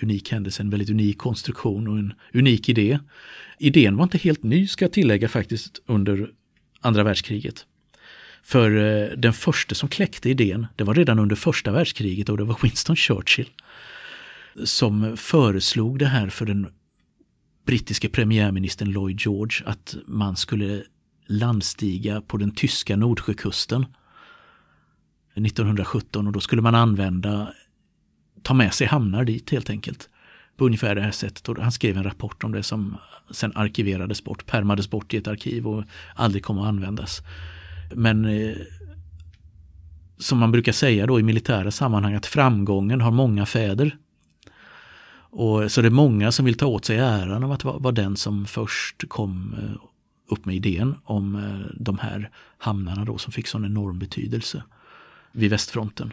unik 0.02 0.32
händelse, 0.32 0.62
en 0.62 0.70
väldigt 0.70 0.90
unik 0.90 1.18
konstruktion 1.18 1.88
och 1.88 1.98
en 1.98 2.14
unik 2.32 2.68
idé. 2.68 2.98
Idén 3.58 3.96
var 3.96 4.04
inte 4.04 4.18
helt 4.18 4.42
ny 4.42 4.66
ska 4.66 4.84
jag 4.84 4.92
tillägga 4.92 5.28
faktiskt 5.28 5.82
under 5.86 6.30
andra 6.80 7.02
världskriget. 7.02 7.66
För 8.44 8.76
eh, 8.76 9.16
den 9.16 9.32
första 9.32 9.74
som 9.74 9.88
kläckte 9.88 10.30
idén, 10.30 10.66
det 10.76 10.84
var 10.84 10.94
redan 10.94 11.18
under 11.18 11.36
första 11.36 11.72
världskriget 11.72 12.28
och 12.28 12.36
det 12.36 12.44
var 12.44 12.58
Winston 12.62 12.96
Churchill 12.96 13.50
som 14.64 15.16
föreslog 15.16 15.98
det 15.98 16.06
här 16.06 16.28
för 16.28 16.46
den 16.46 16.66
brittiske 17.66 18.08
premiärministern 18.08 18.92
Lloyd 18.92 19.20
George 19.20 19.66
att 19.66 19.96
man 20.06 20.36
skulle 20.36 20.82
landstiga 21.26 22.20
på 22.20 22.36
den 22.36 22.50
tyska 22.50 22.96
Nordsjökusten 22.96 23.86
1917 25.34 26.26
och 26.26 26.32
då 26.32 26.40
skulle 26.40 26.62
man 26.62 26.74
använda, 26.74 27.52
ta 28.42 28.54
med 28.54 28.74
sig 28.74 28.86
hamnar 28.86 29.24
dit 29.24 29.50
helt 29.50 29.70
enkelt. 29.70 30.08
På 30.56 30.66
ungefär 30.66 30.94
det 30.94 31.00
här 31.00 31.10
sättet. 31.10 31.48
Och 31.48 31.56
han 31.56 31.72
skrev 31.72 31.96
en 31.96 32.04
rapport 32.04 32.44
om 32.44 32.52
det 32.52 32.62
som 32.62 32.96
sen 33.30 33.52
arkiverades 33.54 34.24
bort, 34.24 34.46
permades 34.46 34.90
bort 34.90 35.14
i 35.14 35.16
ett 35.16 35.28
arkiv 35.28 35.66
och 35.66 35.84
aldrig 36.14 36.44
kom 36.44 36.58
att 36.58 36.68
användas. 36.68 37.22
Men 37.90 38.24
eh, 38.24 38.56
som 40.18 40.38
man 40.38 40.52
brukar 40.52 40.72
säga 40.72 41.06
då 41.06 41.20
i 41.20 41.22
militära 41.22 41.70
sammanhang 41.70 42.14
att 42.14 42.26
framgången 42.26 43.00
har 43.00 43.10
många 43.10 43.46
fäder. 43.46 43.96
Och, 45.36 45.72
så 45.72 45.82
det 45.82 45.88
är 45.88 45.90
många 45.90 46.32
som 46.32 46.44
vill 46.44 46.54
ta 46.54 46.66
åt 46.66 46.84
sig 46.84 46.98
äran 46.98 47.44
av 47.44 47.52
att 47.52 47.64
vara 47.64 47.92
den 47.92 48.16
som 48.16 48.46
först 48.46 49.08
kom 49.08 49.54
eh, 49.58 49.82
upp 50.28 50.44
med 50.44 50.56
idén 50.56 50.94
om 51.04 51.36
eh, 51.36 51.72
de 51.74 51.98
här 51.98 52.30
hamnarna 52.58 53.04
då 53.04 53.18
som 53.18 53.32
fick 53.32 53.46
sån 53.46 53.64
enorm 53.64 53.98
betydelse 53.98 54.62
vid 55.32 55.50
västfronten. 55.50 56.12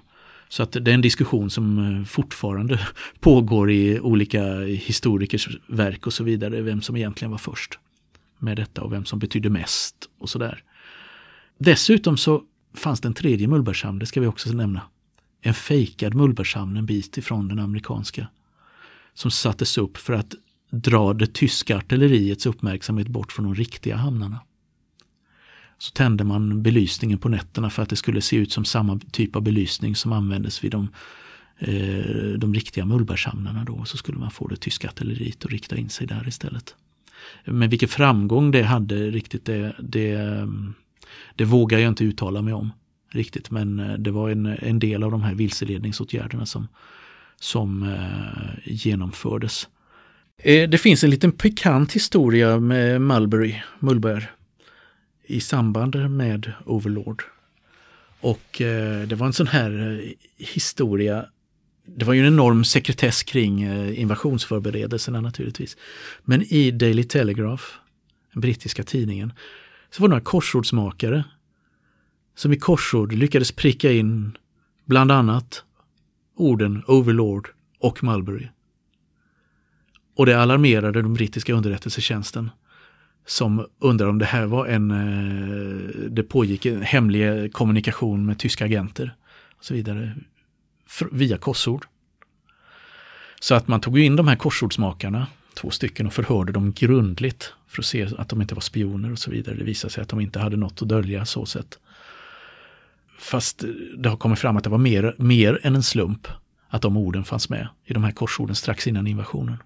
Så 0.49 0.63
att 0.63 0.71
det 0.71 0.91
är 0.91 0.95
en 0.95 1.01
diskussion 1.01 1.49
som 1.49 1.95
eh, 1.99 2.05
fortfarande 2.05 2.79
pågår 3.19 3.71
i 3.71 3.99
olika 3.99 4.59
historikers 4.59 5.49
verk 5.67 6.07
och 6.07 6.13
så 6.13 6.23
vidare, 6.23 6.61
vem 6.61 6.81
som 6.81 6.95
egentligen 6.95 7.31
var 7.31 7.37
först 7.37 7.79
med 8.39 8.57
detta 8.57 8.81
och 8.81 8.93
vem 8.93 9.05
som 9.05 9.19
betydde 9.19 9.49
mest 9.49 9.95
och 10.19 10.29
sådär. 10.29 10.63
Dessutom 11.63 12.17
så 12.17 12.43
fanns 12.73 13.01
det 13.01 13.07
en 13.07 13.13
tredje 13.13 13.47
mullbärshamn, 13.47 13.99
det 13.99 14.05
ska 14.05 14.21
vi 14.21 14.27
också 14.27 14.53
nämna. 14.53 14.81
En 15.41 15.53
fejkad 15.53 16.15
mullbärshamn 16.15 16.77
en 16.77 16.85
bit 16.85 17.17
ifrån 17.17 17.47
den 17.47 17.59
amerikanska. 17.59 18.27
Som 19.13 19.31
sattes 19.31 19.77
upp 19.77 19.97
för 19.97 20.13
att 20.13 20.35
dra 20.69 21.13
det 21.13 21.33
tyska 21.33 21.77
artilleriets 21.77 22.45
uppmärksamhet 22.45 23.07
bort 23.07 23.31
från 23.31 23.45
de 23.45 23.55
riktiga 23.55 23.95
hamnarna. 23.95 24.39
Så 25.77 25.91
tände 25.91 26.23
man 26.23 26.63
belysningen 26.63 27.17
på 27.17 27.29
nätterna 27.29 27.69
för 27.69 27.83
att 27.83 27.89
det 27.89 27.95
skulle 27.95 28.21
se 28.21 28.35
ut 28.35 28.51
som 28.51 28.65
samma 28.65 28.99
typ 29.11 29.35
av 29.35 29.41
belysning 29.41 29.95
som 29.95 30.11
användes 30.11 30.63
vid 30.63 30.71
de, 30.71 30.87
eh, 31.59 32.37
de 32.37 32.53
riktiga 32.53 32.85
mullbärshamnarna. 32.85 33.63
Då. 33.63 33.85
Så 33.85 33.97
skulle 33.97 34.17
man 34.17 34.31
få 34.31 34.47
det 34.47 34.57
tyska 34.57 34.87
artilleriet 34.87 35.45
att 35.45 35.51
rikta 35.51 35.77
in 35.77 35.89
sig 35.89 36.07
där 36.07 36.27
istället. 36.27 36.75
Men 37.45 37.69
vilken 37.69 37.89
framgång 37.89 38.51
det 38.51 38.63
hade 38.63 39.11
riktigt, 39.11 39.45
det, 39.45 39.75
det 39.79 40.47
det 41.35 41.45
vågar 41.45 41.79
jag 41.79 41.87
inte 41.89 42.03
uttala 42.03 42.41
mig 42.41 42.53
om 42.53 42.71
riktigt 43.11 43.51
men 43.51 43.79
eh, 43.79 43.93
det 43.93 44.11
var 44.11 44.29
en, 44.29 44.45
en 44.45 44.79
del 44.79 45.03
av 45.03 45.11
de 45.11 45.21
här 45.21 45.33
vilseledningsåtgärderna 45.33 46.45
som, 46.45 46.67
som 47.39 47.83
eh, 47.83 48.59
genomfördes. 48.65 49.67
Eh, 50.37 50.69
det 50.69 50.77
finns 50.77 51.03
en 51.03 51.09
liten 51.09 51.31
pikant 51.31 51.93
historia 51.93 52.59
med 52.59 53.01
Mulberry, 53.01 53.55
Mullberg 53.79 54.27
i 55.23 55.41
samband 55.41 56.09
med 56.09 56.53
Overlord. 56.65 57.23
Och 58.19 58.61
eh, 58.61 59.07
det 59.07 59.15
var 59.15 59.27
en 59.27 59.33
sån 59.33 59.47
här 59.47 59.99
eh, 60.01 60.11
historia 60.37 61.25
det 61.85 62.05
var 62.05 62.13
ju 62.13 62.19
en 62.19 62.33
enorm 62.33 62.63
sekretess 62.63 63.23
kring 63.23 63.63
eh, 63.63 63.99
invasionsförberedelserna 63.99 65.21
naturligtvis. 65.21 65.77
Men 66.23 66.41
i 66.41 66.71
Daily 66.71 67.03
Telegraph 67.03 67.63
den 68.33 68.41
brittiska 68.41 68.83
tidningen, 68.83 69.33
så 69.91 70.01
var 70.01 70.07
det 70.07 70.11
några 70.11 70.23
korsordsmakare 70.23 71.23
som 72.35 72.53
i 72.53 72.57
korsord 72.57 73.13
lyckades 73.13 73.51
pricka 73.51 73.91
in 73.91 74.37
bland 74.85 75.11
annat 75.11 75.63
orden 76.35 76.83
Overlord 76.87 77.49
och 77.79 78.03
Mulberry. 78.03 78.47
Och 80.15 80.25
det 80.25 80.41
alarmerade 80.41 81.01
den 81.01 81.13
brittiska 81.13 81.53
underrättelsetjänsten 81.53 82.49
som 83.25 83.65
undrar 83.79 84.07
om 84.07 84.19
det 84.19 84.25
här 84.25 84.45
var 84.45 84.65
en, 84.67 84.91
eh, 84.91 86.09
det 86.09 86.23
pågick 86.23 86.65
en 86.65 86.81
hemlig 86.81 87.53
kommunikation 87.53 88.25
med 88.25 88.39
tyska 88.39 88.65
agenter 88.65 89.15
och 89.57 89.65
så 89.65 89.73
vidare 89.73 90.15
via 91.11 91.37
korsord. 91.37 91.85
Så 93.39 93.55
att 93.55 93.67
man 93.67 93.81
tog 93.81 93.99
in 93.99 94.15
de 94.15 94.27
här 94.27 94.35
korsordsmakarna, 94.35 95.27
två 95.53 95.69
stycken, 95.69 96.07
och 96.07 96.13
förhörde 96.13 96.51
dem 96.51 96.71
grundligt 96.71 97.53
för 97.71 97.81
att 97.81 97.85
se 97.85 98.07
att 98.17 98.29
de 98.29 98.41
inte 98.41 98.55
var 98.55 98.61
spioner 98.61 99.11
och 99.11 99.19
så 99.19 99.31
vidare. 99.31 99.55
Det 99.55 99.63
visade 99.63 99.93
sig 99.93 100.01
att 100.01 100.09
de 100.09 100.19
inte 100.19 100.39
hade 100.39 100.57
något 100.57 100.81
att 100.81 100.89
dölja 100.89 101.25
så 101.25 101.45
sett. 101.45 101.79
Fast 103.19 103.63
det 103.97 104.09
har 104.09 104.17
kommit 104.17 104.39
fram 104.39 104.57
att 104.57 104.63
det 104.63 104.69
var 104.69 104.77
mer, 104.77 105.15
mer 105.17 105.59
än 105.63 105.75
en 105.75 105.83
slump 105.83 106.27
att 106.69 106.81
de 106.81 106.97
orden 106.97 107.23
fanns 107.23 107.49
med 107.49 107.67
i 107.85 107.93
de 107.93 108.03
här 108.03 108.11
korsorden 108.11 108.55
strax 108.55 108.87
innan 108.87 109.07
invasionen. 109.07 109.57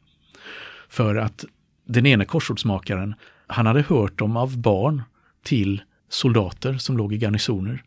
För 0.90 1.16
att 1.16 1.46
den 1.86 2.06
ena 2.06 2.26
korsordsmakaren, 2.26 3.16
han 3.48 3.66
hade 3.66 3.82
hört 3.82 4.20
dem 4.20 4.38
av 4.38 4.58
barn 4.58 5.02
till 5.44 5.82
soldater 6.10 6.78
som 6.78 6.98
låg 6.98 7.14
i 7.14 7.18
garnisoner 7.18 7.84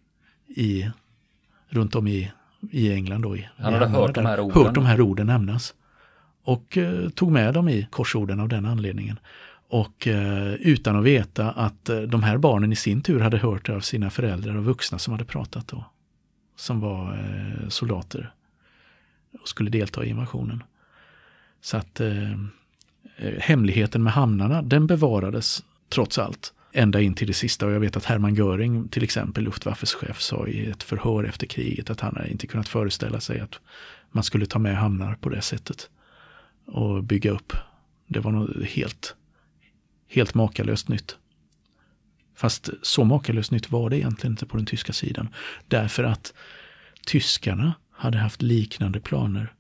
i, 0.48 0.90
runt 1.68 1.94
om 1.94 2.08
i, 2.08 2.32
i 2.70 2.92
England. 2.92 3.22
Då, 3.22 3.36
i, 3.36 3.48
han 3.56 3.72
hade 3.72 3.86
i 3.86 3.88
hört 3.88 4.14
de 4.14 4.26
här 4.26 4.40
orden? 4.40 4.64
Hört 4.64 4.74
de 4.74 4.86
här 4.86 5.00
orden 5.00 5.26
nämnas. 5.26 5.74
Och 6.44 6.78
eh, 6.78 7.08
tog 7.08 7.32
med 7.32 7.54
dem 7.54 7.68
i 7.68 7.86
korsorden 7.90 8.40
av 8.40 8.48
den 8.48 8.66
anledningen. 8.66 9.18
Och 9.68 10.06
eh, 10.06 10.54
utan 10.54 10.96
att 10.96 11.04
veta 11.04 11.50
att 11.50 11.88
eh, 11.88 12.00
de 12.00 12.22
här 12.22 12.38
barnen 12.38 12.72
i 12.72 12.76
sin 12.76 13.02
tur 13.02 13.20
hade 13.20 13.38
hört 13.38 13.66
det 13.66 13.74
av 13.74 13.80
sina 13.80 14.10
föräldrar 14.10 14.56
och 14.56 14.64
vuxna 14.64 14.98
som 14.98 15.12
hade 15.12 15.24
pratat 15.24 15.68
då. 15.68 15.84
Som 16.56 16.80
var 16.80 17.12
eh, 17.12 17.68
soldater 17.68 18.32
och 19.40 19.48
skulle 19.48 19.70
delta 19.70 20.04
i 20.04 20.08
invasionen. 20.08 20.62
Så 21.60 21.76
att 21.76 22.00
eh, 22.00 22.32
eh 23.16 23.38
hemligheten 23.38 24.02
med 24.02 24.12
hamnarna, 24.12 24.62
den 24.62 24.86
bevarades 24.86 25.64
trots 25.88 26.18
allt 26.18 26.52
ända 26.72 27.00
in 27.00 27.14
till 27.14 27.26
det 27.26 27.34
sista. 27.34 27.66
Och 27.66 27.72
jag 27.72 27.80
vet 27.80 27.96
att 27.96 28.04
Hermann 28.04 28.34
Göring, 28.34 28.88
till 28.88 29.04
exempel 29.04 29.44
Luftwaffes 29.44 29.94
chef, 29.94 30.20
sa 30.20 30.46
i 30.46 30.70
ett 30.70 30.82
förhör 30.82 31.24
efter 31.24 31.46
kriget 31.46 31.90
att 31.90 32.00
han 32.00 32.26
inte 32.26 32.46
kunnat 32.46 32.68
föreställa 32.68 33.20
sig 33.20 33.40
att 33.40 33.60
man 34.10 34.24
skulle 34.24 34.46
ta 34.46 34.58
med 34.58 34.76
hamnar 34.76 35.14
på 35.14 35.28
det 35.28 35.42
sättet 35.42 35.90
och 36.66 37.04
bygga 37.04 37.30
upp. 37.30 37.52
Det 38.06 38.20
var 38.20 38.32
nog 38.32 38.64
helt, 38.64 39.16
helt 40.08 40.34
makalöst 40.34 40.88
nytt. 40.88 41.16
Fast 42.36 42.70
så 42.82 43.04
makalöst 43.04 43.50
nytt 43.50 43.70
var 43.70 43.90
det 43.90 43.98
egentligen 43.98 44.32
inte 44.32 44.46
på 44.46 44.56
den 44.56 44.66
tyska 44.66 44.92
sidan. 44.92 45.28
Därför 45.68 46.04
att 46.04 46.34
tyskarna 47.06 47.74
hade 47.90 48.18
haft 48.18 48.42
liknande 48.42 49.00
planer 49.00 49.52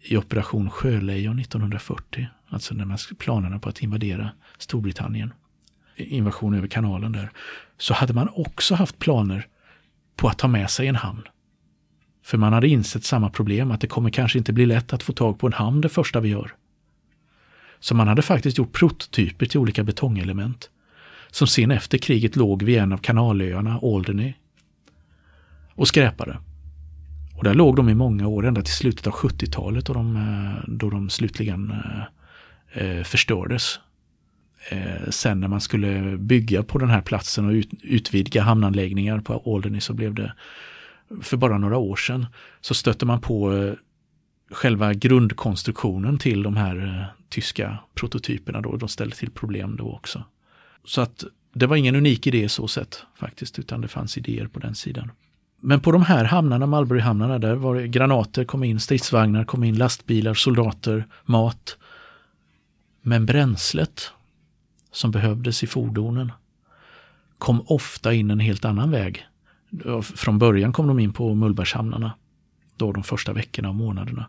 i 0.00 0.16
Operation 0.16 0.70
Sjölejon 0.70 1.38
1940. 1.38 2.26
Alltså 2.48 2.74
när 2.74 2.84
man 2.84 2.98
planerna 3.18 3.58
på 3.58 3.68
att 3.68 3.82
invadera 3.82 4.30
Storbritannien. 4.58 5.32
Invasion 5.96 6.54
över 6.54 6.68
kanalen 6.68 7.12
där. 7.12 7.30
Så 7.78 7.94
hade 7.94 8.12
man 8.12 8.28
också 8.28 8.74
haft 8.74 8.98
planer 8.98 9.46
på 10.16 10.28
att 10.28 10.38
ta 10.38 10.48
med 10.48 10.70
sig 10.70 10.86
en 10.86 10.96
hamn. 10.96 11.22
För 12.24 12.38
man 12.38 12.52
hade 12.52 12.68
insett 12.68 13.04
samma 13.04 13.30
problem, 13.30 13.70
att 13.70 13.80
det 13.80 13.86
kommer 13.86 14.10
kanske 14.10 14.38
inte 14.38 14.52
bli 14.52 14.66
lätt 14.66 14.92
att 14.92 15.02
få 15.02 15.12
tag 15.12 15.38
på 15.38 15.46
en 15.46 15.52
hamn 15.52 15.80
det 15.80 15.88
första 15.88 16.20
vi 16.20 16.28
gör. 16.28 16.54
Så 17.80 17.94
man 17.94 18.08
hade 18.08 18.22
faktiskt 18.22 18.58
gjort 18.58 18.72
prototyper 18.72 19.46
till 19.46 19.60
olika 19.60 19.84
betongelement. 19.84 20.70
Som 21.30 21.46
sen 21.46 21.70
efter 21.70 21.98
kriget 21.98 22.36
låg 22.36 22.62
vid 22.62 22.78
en 22.78 22.92
av 22.92 22.98
kanalöarna, 22.98 23.80
Alderney. 23.82 24.32
Och 25.74 25.88
skräpade. 25.88 26.38
Och 27.36 27.44
där 27.44 27.54
låg 27.54 27.76
de 27.76 27.88
i 27.88 27.94
många 27.94 28.26
år, 28.26 28.46
ända 28.46 28.62
till 28.62 28.74
slutet 28.74 29.06
av 29.06 29.12
70-talet 29.12 29.86
då 29.86 29.92
de, 29.92 30.16
eh, 30.16 30.64
då 30.68 30.90
de 30.90 31.10
slutligen 31.10 31.70
eh, 31.70 32.82
eh, 32.84 33.04
förstördes. 33.04 33.80
Eh, 34.70 35.10
sen 35.10 35.40
när 35.40 35.48
man 35.48 35.60
skulle 35.60 36.16
bygga 36.18 36.62
på 36.62 36.78
den 36.78 36.90
här 36.90 37.00
platsen 37.00 37.46
och 37.46 37.52
ut, 37.52 37.70
utvidga 37.82 38.42
hamnanläggningar 38.42 39.20
på 39.20 39.42
Alderney 39.46 39.80
så 39.80 39.92
blev 39.94 40.14
det 40.14 40.32
för 41.22 41.36
bara 41.36 41.58
några 41.58 41.76
år 41.76 41.96
sedan 41.96 42.26
så 42.60 42.74
stötte 42.74 43.06
man 43.06 43.20
på 43.20 43.56
eh, 43.56 43.72
själva 44.50 44.94
grundkonstruktionen 44.94 46.18
till 46.18 46.42
de 46.42 46.56
här 46.56 47.06
tyska 47.28 47.78
prototyperna 47.94 48.60
då. 48.60 48.76
De 48.76 48.88
ställde 48.88 49.16
till 49.16 49.30
problem 49.30 49.76
då 49.76 49.92
också. 49.92 50.22
Så 50.84 51.00
att 51.00 51.24
det 51.52 51.66
var 51.66 51.76
ingen 51.76 51.96
unik 51.96 52.26
idé 52.26 52.48
så 52.48 52.68
sett 52.68 53.02
faktiskt, 53.14 53.58
utan 53.58 53.80
det 53.80 53.88
fanns 53.88 54.18
idéer 54.18 54.46
på 54.46 54.58
den 54.58 54.74
sidan. 54.74 55.10
Men 55.60 55.80
på 55.80 55.92
de 55.92 56.02
här 56.02 56.24
hamnarna, 56.24 56.66
Malmberghamnarna, 56.66 57.38
där 57.38 57.54
var 57.54 57.74
det 57.74 57.88
granater 57.88 58.44
kom 58.44 58.64
in, 58.64 58.80
stridsvagnar 58.80 59.44
kom 59.44 59.64
in, 59.64 59.78
lastbilar, 59.78 60.34
soldater, 60.34 61.06
mat. 61.24 61.76
Men 63.02 63.26
bränslet 63.26 64.12
som 64.92 65.10
behövdes 65.10 65.62
i 65.62 65.66
fordonen 65.66 66.32
kom 67.38 67.60
ofta 67.66 68.12
in 68.12 68.30
en 68.30 68.40
helt 68.40 68.64
annan 68.64 68.90
väg. 68.90 69.26
Från 70.02 70.38
början 70.38 70.72
kom 70.72 70.86
de 70.86 70.98
in 70.98 71.12
på 71.12 71.34
Mullbergshamnarna, 71.34 72.12
då 72.76 72.92
de 72.92 73.02
första 73.02 73.32
veckorna 73.32 73.68
och 73.68 73.74
månaderna. 73.74 74.28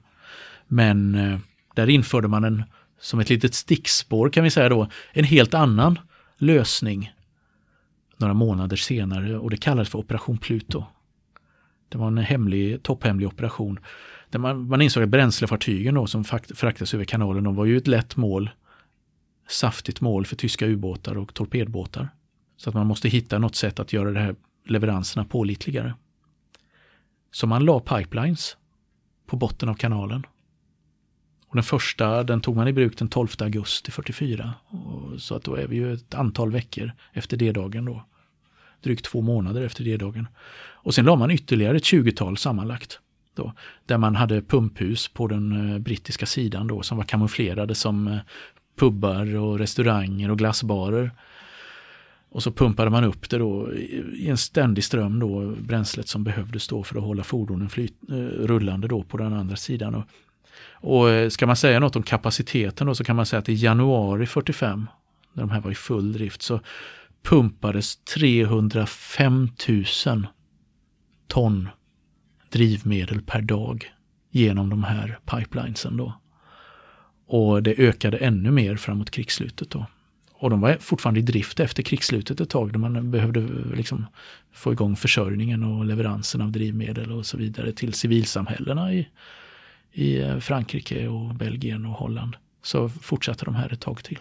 Men 0.67 1.15
eh, 1.15 1.39
där 1.75 1.89
införde 1.89 2.27
man 2.27 2.43
en, 2.43 2.63
som 2.99 3.19
ett 3.19 3.29
litet 3.29 3.53
stickspår 3.53 4.29
kan 4.29 4.43
vi 4.43 4.49
säga 4.49 4.69
då, 4.69 4.87
en 5.11 5.23
helt 5.23 5.53
annan 5.53 5.99
lösning 6.37 7.11
några 8.19 8.33
månader 8.33 8.77
senare 8.77 9.37
och 9.37 9.49
det 9.49 9.57
kallades 9.57 9.89
för 9.89 9.99
Operation 9.99 10.37
Pluto. 10.37 10.83
Det 11.89 11.97
var 11.97 12.07
en 12.07 12.17
hemlig, 12.17 12.83
topphemlig 12.83 13.27
operation. 13.27 13.79
Där 14.29 14.39
man, 14.39 14.67
man 14.67 14.81
insåg 14.81 15.03
att 15.03 15.09
bränslefartygen 15.09 15.95
då, 15.95 16.07
som 16.07 16.23
fraktas 16.55 16.93
över 16.93 17.05
kanalen, 17.05 17.43
de 17.43 17.55
var 17.55 17.65
ju 17.65 17.77
ett 17.77 17.87
lätt 17.87 18.15
mål, 18.15 18.49
saftigt 19.47 20.01
mål 20.01 20.25
för 20.25 20.35
tyska 20.35 20.65
ubåtar 20.65 21.17
och 21.17 21.33
torpedbåtar. 21.33 22.09
Så 22.57 22.69
att 22.69 22.73
man 22.73 22.87
måste 22.87 23.09
hitta 23.09 23.37
något 23.37 23.55
sätt 23.55 23.79
att 23.79 23.93
göra 23.93 24.11
de 24.11 24.19
här 24.19 24.35
leveranserna 24.65 25.25
pålitligare. 25.25 25.93
Så 27.31 27.47
man 27.47 27.65
la 27.65 27.79
pipelines 27.79 28.57
på 29.27 29.35
botten 29.35 29.69
av 29.69 29.75
kanalen. 29.75 30.25
Och 31.49 31.55
den 31.55 31.63
första 31.63 32.23
den 32.23 32.41
tog 32.41 32.55
man 32.55 32.67
i 32.67 32.73
bruk 32.73 32.97
den 32.97 33.07
12 33.07 33.27
augusti 33.39 33.91
44. 33.91 34.53
Och 34.67 35.21
så 35.21 35.35
att 35.35 35.43
då 35.43 35.55
är 35.55 35.67
vi 35.67 35.75
ju 35.75 35.93
ett 35.93 36.13
antal 36.13 36.51
veckor 36.51 36.91
efter 37.13 37.37
D-dagen 37.37 37.85
då. 37.85 38.05
Drygt 38.81 39.05
två 39.05 39.21
månader 39.21 39.61
efter 39.61 39.83
D-dagen. 39.83 40.27
Och 40.81 40.93
sen 40.93 41.05
la 41.05 41.15
man 41.15 41.31
ytterligare 41.31 41.77
ett 41.77 41.83
20-tal 41.83 42.37
sammanlagt. 42.37 42.99
Då, 43.33 43.53
där 43.85 43.97
man 43.97 44.15
hade 44.15 44.41
pumphus 44.41 45.07
på 45.07 45.27
den 45.27 45.73
eh, 45.73 45.79
brittiska 45.79 46.25
sidan 46.25 46.67
då 46.67 46.81
som 46.81 46.97
var 46.97 47.05
kamouflerade 47.05 47.75
som 47.75 48.07
eh, 48.07 48.19
pubbar 48.77 49.35
och 49.35 49.59
restauranger 49.59 50.31
och 50.31 50.37
glassbarer. 50.37 51.11
Och 52.31 52.43
så 52.43 52.51
pumpade 52.51 52.89
man 52.89 53.03
upp 53.03 53.29
det 53.29 53.37
då 53.37 53.73
i 54.13 54.29
en 54.29 54.37
ständig 54.37 54.83
ström 54.83 55.19
då, 55.19 55.55
bränslet 55.59 56.07
som 56.07 56.23
behövdes 56.23 56.67
då 56.67 56.83
för 56.83 56.97
att 56.97 57.03
hålla 57.03 57.23
fordonen 57.23 57.69
flyt, 57.69 57.93
eh, 58.09 58.15
rullande 58.45 58.87
då 58.87 59.03
på 59.03 59.17
den 59.17 59.33
andra 59.33 59.55
sidan. 59.55 59.95
Och, 59.95 60.03
och 60.73 61.09
eh, 61.09 61.29
ska 61.29 61.47
man 61.47 61.55
säga 61.55 61.79
något 61.79 61.95
om 61.95 62.03
kapaciteten 62.03 62.87
då 62.87 62.95
så 62.95 63.03
kan 63.03 63.15
man 63.15 63.25
säga 63.25 63.39
att 63.39 63.49
i 63.49 63.53
januari 63.53 64.25
45, 64.25 64.87
när 65.33 65.43
de 65.43 65.49
här 65.49 65.61
var 65.61 65.71
i 65.71 65.75
full 65.75 66.13
drift, 66.13 66.41
så 66.41 66.59
pumpades 67.23 67.97
305 67.97 69.49
000 70.05 70.27
ton 71.27 71.69
drivmedel 72.49 73.21
per 73.21 73.41
dag 73.41 73.91
genom 74.31 74.69
de 74.69 74.83
här 74.83 75.19
pipelinesen 75.25 75.97
då. 75.97 76.13
Och 77.27 77.63
det 77.63 77.79
ökade 77.79 78.17
ännu 78.17 78.51
mer 78.51 78.75
framåt 78.75 79.11
krigsslutet 79.11 79.69
då. 79.69 79.85
Och 80.33 80.49
de 80.49 80.61
var 80.61 80.77
fortfarande 80.79 81.19
i 81.19 81.23
drift 81.23 81.59
efter 81.59 81.83
krigsslutet 81.83 82.41
ett 82.41 82.49
tag, 82.49 82.73
då 82.73 82.79
man 82.79 83.11
behövde 83.11 83.39
eh, 83.39 83.75
liksom 83.75 84.05
få 84.53 84.71
igång 84.71 84.95
försörjningen 84.95 85.63
och 85.63 85.85
leveransen 85.85 86.41
av 86.41 86.51
drivmedel 86.51 87.11
och 87.11 87.25
så 87.25 87.37
vidare 87.37 87.71
till 87.71 87.93
civilsamhällena 87.93 88.93
i, 88.93 89.07
i 89.93 90.23
Frankrike 90.41 91.07
och 91.07 91.35
Belgien 91.35 91.85
och 91.85 91.93
Holland. 91.93 92.35
Så 92.63 92.89
fortsatte 92.89 93.45
de 93.45 93.55
här 93.55 93.73
ett 93.73 93.81
tag 93.81 94.03
till. 94.03 94.19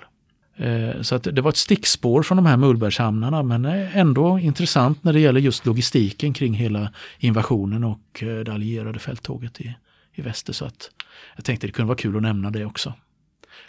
Eh, 0.58 1.02
så 1.02 1.14
att 1.14 1.22
det 1.22 1.40
var 1.40 1.50
ett 1.50 1.56
stickspår 1.56 2.22
från 2.22 2.36
de 2.36 2.46
här 2.46 2.56
Mullbergshamnarna 2.56 3.42
men 3.42 3.64
ändå 3.64 4.38
intressant 4.38 5.04
när 5.04 5.12
det 5.12 5.20
gäller 5.20 5.40
just 5.40 5.66
logistiken 5.66 6.32
kring 6.32 6.54
hela 6.54 6.92
invasionen 7.18 7.84
och 7.84 8.22
eh, 8.22 8.38
det 8.38 8.52
allierade 8.52 8.98
fälttåget 8.98 9.60
i, 9.60 9.74
i 10.14 10.22
väster. 10.22 10.52
Så 10.52 10.64
att 10.64 10.90
jag 11.36 11.44
tänkte 11.44 11.66
det 11.66 11.72
kunde 11.72 11.88
vara 11.88 11.98
kul 11.98 12.16
att 12.16 12.22
nämna 12.22 12.50
det 12.50 12.64
också. 12.64 12.94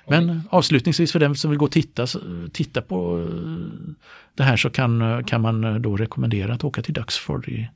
Men 0.08 0.42
avslutningsvis 0.50 1.12
för 1.12 1.20
den 1.20 1.36
som 1.36 1.50
vill 1.50 1.60
gå 1.60 1.66
och 1.66 1.72
titta, 1.72 2.08
titta 2.54 2.82
på 2.82 3.20
eh, 3.20 3.94
det 4.36 4.44
här 4.44 4.58
så 4.58 4.70
kan, 4.70 5.24
kan 5.24 5.42
man 5.42 5.82
då 5.82 5.98
rekommendera 5.98 6.54
att 6.54 6.64
åka 6.64 6.82
till 6.82 6.94
Duxford 6.94 7.48
i, 7.48 7.70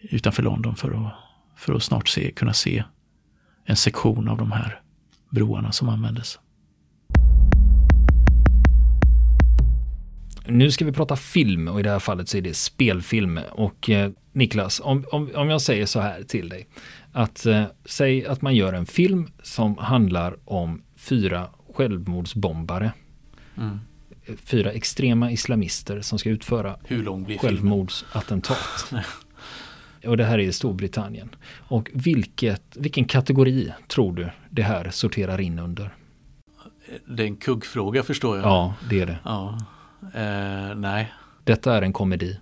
utanför 0.00 0.42
London 0.42 0.76
för 0.76 0.90
att, 0.90 1.12
för 1.56 1.74
att 1.74 1.82
snart 1.82 2.08
se, 2.08 2.30
kunna 2.30 2.52
se 2.52 2.84
en 3.64 3.76
sektion 3.76 4.28
av 4.28 4.38
de 4.38 4.52
här 4.52 4.80
broarna 5.30 5.72
som 5.72 5.88
användes. 5.88 6.38
Nu 10.46 10.70
ska 10.70 10.84
vi 10.84 10.92
prata 10.92 11.16
film 11.16 11.68
och 11.68 11.80
i 11.80 11.82
det 11.82 11.90
här 11.90 11.98
fallet 11.98 12.28
så 12.28 12.36
är 12.36 12.42
det 12.42 12.54
spelfilm. 12.54 13.40
Och 13.50 13.90
eh, 13.90 14.10
Niklas, 14.32 14.80
om, 14.84 15.04
om, 15.12 15.30
om 15.34 15.50
jag 15.50 15.62
säger 15.62 15.86
så 15.86 16.00
här 16.00 16.22
till 16.22 16.48
dig. 16.48 16.66
Att 17.12 17.46
eh, 17.46 17.64
säg 17.84 18.26
att 18.26 18.42
man 18.42 18.54
gör 18.54 18.72
en 18.72 18.86
film 18.86 19.32
som 19.42 19.78
handlar 19.78 20.36
om 20.44 20.82
fyra 20.96 21.48
självmordsbombare. 21.74 22.92
Mm. 23.56 23.80
Fyra 24.44 24.72
extrema 24.72 25.30
islamister 25.30 26.00
som 26.00 26.18
ska 26.18 26.30
utföra 26.30 26.76
Hur 26.84 27.02
lång 27.02 27.24
blir 27.24 27.38
självmordsattentat. 27.38 28.58
och 30.06 30.16
det 30.16 30.24
här 30.24 30.38
är 30.38 30.42
i 30.42 30.52
Storbritannien. 30.52 31.28
Och 31.68 31.90
vilket, 31.92 32.62
vilken 32.76 33.04
kategori 33.04 33.72
tror 33.88 34.12
du 34.12 34.30
det 34.50 34.62
här 34.62 34.90
sorterar 34.90 35.40
in 35.40 35.58
under? 35.58 35.94
Det 37.06 37.22
är 37.22 37.26
en 37.26 37.36
kuggfråga 37.36 38.02
förstår 38.02 38.36
jag. 38.36 38.46
Ja, 38.46 38.74
det 38.90 39.00
är 39.00 39.06
det. 39.06 39.18
Ja. 39.24 39.58
Eh, 40.14 40.74
nej. 40.76 41.12
Detta 41.44 41.76
är 41.76 41.82
en 41.82 41.92
komedi. 41.92 42.40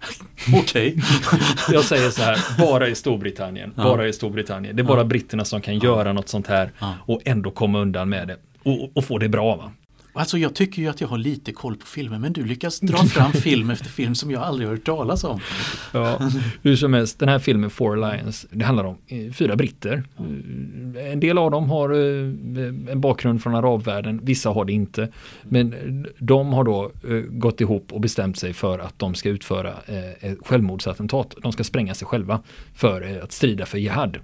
Okej. 0.54 0.96
jag 1.72 1.84
säger 1.84 2.10
så 2.10 2.22
här, 2.22 2.38
bara 2.58 2.88
i 2.88 2.94
Storbritannien. 2.94 3.72
Ja. 3.76 3.82
Bara 3.82 4.08
i 4.08 4.12
Storbritannien. 4.12 4.76
Det 4.76 4.82
är 4.82 4.84
bara 4.84 5.00
ja. 5.00 5.04
britterna 5.04 5.44
som 5.44 5.60
kan 5.60 5.74
ja. 5.74 5.84
göra 5.84 6.12
något 6.12 6.28
sånt 6.28 6.46
här 6.46 6.72
och 7.06 7.20
ändå 7.24 7.50
komma 7.50 7.78
undan 7.78 8.08
med 8.08 8.28
det. 8.28 8.36
Och, 8.62 8.96
och 8.96 9.04
få 9.04 9.18
det 9.18 9.28
bra 9.28 9.56
va. 9.56 9.72
Alltså 10.12 10.38
jag 10.38 10.54
tycker 10.54 10.82
ju 10.82 10.88
att 10.88 11.00
jag 11.00 11.08
har 11.08 11.18
lite 11.18 11.52
koll 11.52 11.76
på 11.76 11.86
filmer 11.86 12.18
men 12.18 12.32
du 12.32 12.44
lyckas 12.44 12.80
dra 12.80 12.96
fram 13.04 13.32
film 13.32 13.70
efter 13.70 13.88
film 13.88 14.14
som 14.14 14.30
jag 14.30 14.42
aldrig 14.42 14.68
har 14.68 14.76
hört 14.76 14.84
talas 14.84 15.24
om. 15.24 15.40
Ja, 15.92 16.30
hur 16.62 16.76
som 16.76 16.94
helst, 16.94 17.18
den 17.18 17.28
här 17.28 17.38
filmen 17.38 17.70
Four 17.70 17.96
Lions, 17.96 18.46
det 18.50 18.64
handlar 18.64 18.84
om 18.84 18.96
eh, 19.06 19.32
fyra 19.32 19.56
britter. 19.56 20.04
Eh, 20.18 21.12
en 21.12 21.20
del 21.20 21.38
av 21.38 21.50
dem 21.50 21.70
har 21.70 21.90
eh, 21.90 22.92
en 22.92 23.00
bakgrund 23.00 23.42
från 23.42 23.54
arabvärlden, 23.54 24.20
vissa 24.22 24.50
har 24.50 24.64
det 24.64 24.72
inte. 24.72 25.08
Men 25.42 26.06
de 26.18 26.52
har 26.52 26.64
då 26.64 26.92
gått 27.28 27.60
ihop 27.60 27.92
och 27.92 28.00
bestämt 28.00 28.38
sig 28.38 28.52
för 28.52 28.78
att 28.78 28.98
de 28.98 29.14
ska 29.14 29.28
utföra 29.28 29.72
ett 30.20 30.38
självmordsattentat. 30.46 31.34
De 31.42 31.52
ska 31.52 31.64
spränga 31.64 31.94
sig 31.94 32.06
själva 32.06 32.40
för 32.74 33.20
att 33.22 33.32
strida 33.32 33.66
för 33.66 33.78
jihad. 33.78 34.18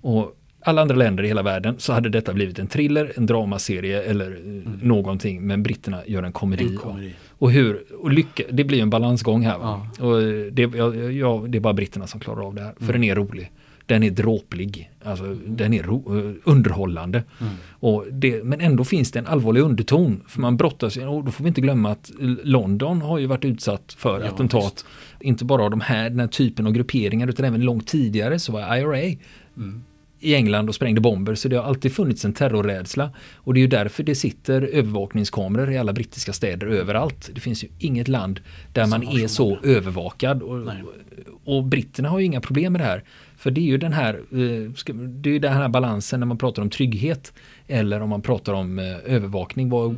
Och 0.00 0.36
alla 0.62 0.82
andra 0.82 0.96
länder 0.96 1.24
i 1.24 1.26
hela 1.26 1.42
världen 1.42 1.74
så 1.78 1.92
hade 1.92 2.08
detta 2.08 2.32
blivit 2.32 2.58
en 2.58 2.66
thriller, 2.66 3.12
en 3.16 3.26
dramaserie 3.26 4.02
eller 4.02 4.26
mm. 4.26 4.78
någonting. 4.82 5.46
Men 5.46 5.62
britterna 5.62 6.02
gör 6.06 6.22
en 6.22 6.32
komedi. 6.32 6.64
En 6.64 6.76
komedi. 6.76 7.14
Och 7.28 7.52
hur, 7.52 7.82
och 8.00 8.10
lycka, 8.12 8.42
det 8.50 8.64
blir 8.64 8.82
en 8.82 8.90
balansgång 8.90 9.42
här. 9.42 9.58
Ja. 9.60 9.86
Och 9.98 10.22
det, 10.52 10.62
ja, 10.62 10.94
ja, 10.94 11.44
det 11.48 11.58
är 11.58 11.60
bara 11.60 11.74
britterna 11.74 12.06
som 12.06 12.20
klarar 12.20 12.46
av 12.46 12.54
det 12.54 12.62
här. 12.62 12.74
För 12.76 12.84
mm. 12.84 12.92
den 12.92 13.04
är 13.04 13.14
rolig. 13.14 13.50
Den 13.86 14.02
är 14.02 14.10
dråplig. 14.10 14.90
Alltså, 15.04 15.24
mm. 15.24 15.56
Den 15.56 15.74
är 15.74 15.82
ro, 15.82 16.18
eh, 16.18 16.34
underhållande. 16.44 17.24
Mm. 17.40 17.52
Och 17.70 18.04
det, 18.12 18.44
men 18.44 18.60
ändå 18.60 18.84
finns 18.84 19.10
det 19.10 19.18
en 19.18 19.26
allvarlig 19.26 19.60
underton. 19.60 20.20
För 20.28 20.40
man 20.40 20.56
brottas, 20.56 20.96
och 20.96 21.24
då 21.24 21.30
får 21.30 21.44
vi 21.44 21.48
inte 21.48 21.60
glömma 21.60 21.90
att 21.90 22.10
London 22.42 23.02
har 23.02 23.18
ju 23.18 23.26
varit 23.26 23.44
utsatt 23.44 23.94
för 23.98 24.20
ja, 24.20 24.26
attentat. 24.26 24.62
Just. 24.62 24.86
Inte 25.20 25.44
bara 25.44 25.62
av 25.62 25.70
de 25.70 25.80
här, 25.80 26.10
den 26.10 26.20
här 26.20 26.26
typen 26.26 26.66
av 26.66 26.72
grupperingar 26.72 27.28
utan 27.28 27.44
även 27.44 27.60
långt 27.60 27.86
tidigare 27.86 28.38
så 28.38 28.52
var 28.52 28.76
IRA 28.76 29.16
mm 29.56 29.82
i 30.20 30.34
England 30.34 30.68
och 30.68 30.74
sprängde 30.74 31.00
bomber 31.00 31.34
så 31.34 31.48
det 31.48 31.56
har 31.56 31.64
alltid 31.64 31.92
funnits 31.92 32.24
en 32.24 32.32
terrorrädsla. 32.32 33.10
Och 33.34 33.54
det 33.54 33.60
är 33.60 33.62
ju 33.62 33.68
därför 33.68 34.02
det 34.02 34.14
sitter 34.14 34.62
övervakningskameror 34.62 35.72
i 35.72 35.78
alla 35.78 35.92
brittiska 35.92 36.32
städer 36.32 36.66
överallt. 36.66 37.30
Det 37.34 37.40
finns 37.40 37.64
ju 37.64 37.68
inget 37.78 38.08
land 38.08 38.40
där 38.72 38.86
man 38.86 39.02
är 39.02 39.28
så 39.28 39.58
övervakad. 39.62 40.42
Och, 40.42 40.68
och, 41.44 41.64
britterna 41.64 42.08
har 42.08 42.18
ju 42.18 42.24
inga 42.24 42.40
problem 42.40 42.72
med 42.72 42.80
det 42.80 42.84
här. 42.86 43.04
För 43.36 43.50
det 43.50 43.60
är 43.60 43.64
ju 43.64 43.78
den 43.78 43.92
här, 43.92 44.14
eh, 44.14 44.94
det 44.96 45.30
är 45.30 45.38
den 45.38 45.52
här 45.52 45.68
balansen 45.68 46.20
när 46.20 46.26
man 46.26 46.38
pratar 46.38 46.62
om 46.62 46.70
trygghet 46.70 47.32
eller 47.68 48.00
om 48.00 48.08
man 48.08 48.22
pratar 48.22 48.52
om 48.52 48.78
eh, 48.78 48.84
övervakning. 49.04 49.68
Var, 49.68 49.96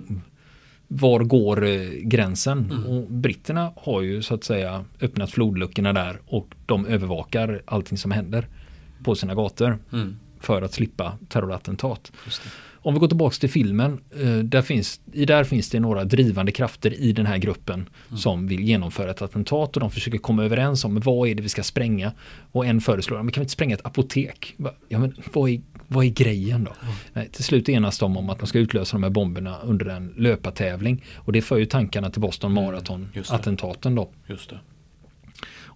var 0.88 1.20
går 1.20 1.64
eh, 1.64 1.80
gränsen? 2.02 2.70
Mm. 2.72 2.86
Och 2.86 3.10
britterna 3.10 3.72
har 3.76 4.02
ju 4.02 4.22
så 4.22 4.34
att 4.34 4.44
säga 4.44 4.84
öppnat 5.00 5.30
flodluckorna 5.30 5.92
där 5.92 6.20
och 6.26 6.46
de 6.66 6.86
övervakar 6.86 7.62
allting 7.64 7.98
som 7.98 8.10
händer 8.10 8.46
på 9.04 9.14
sina 9.14 9.34
gator. 9.34 9.78
Mm. 9.92 10.16
För 10.40 10.62
att 10.62 10.72
slippa 10.72 11.18
terrorattentat. 11.28 12.12
Om 12.84 12.94
vi 12.94 13.00
går 13.00 13.08
tillbaka 13.08 13.34
till 13.34 13.50
filmen. 13.50 14.00
Eh, 14.20 14.38
där 14.38 14.62
finns, 14.62 15.00
I 15.12 15.24
där 15.24 15.44
finns 15.44 15.70
det 15.70 15.80
några 15.80 16.04
drivande 16.04 16.52
krafter 16.52 17.00
i 17.00 17.12
den 17.12 17.26
här 17.26 17.38
gruppen 17.38 17.88
mm. 18.08 18.18
som 18.18 18.46
vill 18.46 18.60
genomföra 18.60 19.10
ett 19.10 19.22
attentat 19.22 19.76
och 19.76 19.80
de 19.80 19.90
försöker 19.90 20.18
komma 20.18 20.44
överens 20.44 20.84
om 20.84 21.00
vad 21.00 21.28
är 21.28 21.34
det 21.34 21.42
vi 21.42 21.48
ska 21.48 21.62
spränga. 21.62 22.12
Och 22.52 22.66
en 22.66 22.80
föreslår, 22.80 23.22
men 23.22 23.32
kan 23.32 23.40
vi 23.40 23.44
inte 23.44 23.52
spränga 23.52 23.74
ett 23.74 23.86
apotek? 23.86 24.54
Ja, 24.88 24.98
men 24.98 25.14
vad 25.32 25.50
är, 25.50 25.60
vad 25.88 26.04
är 26.04 26.08
grejen 26.08 26.64
då? 26.64 26.72
Mm. 26.82 26.94
Nej, 27.12 27.28
till 27.28 27.44
slut 27.44 27.68
enas 27.68 27.98
de 27.98 28.16
om 28.16 28.30
att 28.30 28.38
de 28.38 28.46
ska 28.46 28.58
utlösa 28.58 28.96
de 28.96 29.02
här 29.02 29.10
bomberna 29.10 29.58
under 29.58 29.86
en 29.86 30.14
löpartävling. 30.16 31.04
Och 31.16 31.32
det 31.32 31.42
för 31.42 31.56
ju 31.56 31.66
tankarna 31.66 32.10
till 32.10 32.20
Boston 32.20 32.52
mm, 32.52 32.64
Marathon-attentaten 32.64 33.94
då. 33.94 34.10
Just 34.26 34.50
det. 34.50 34.58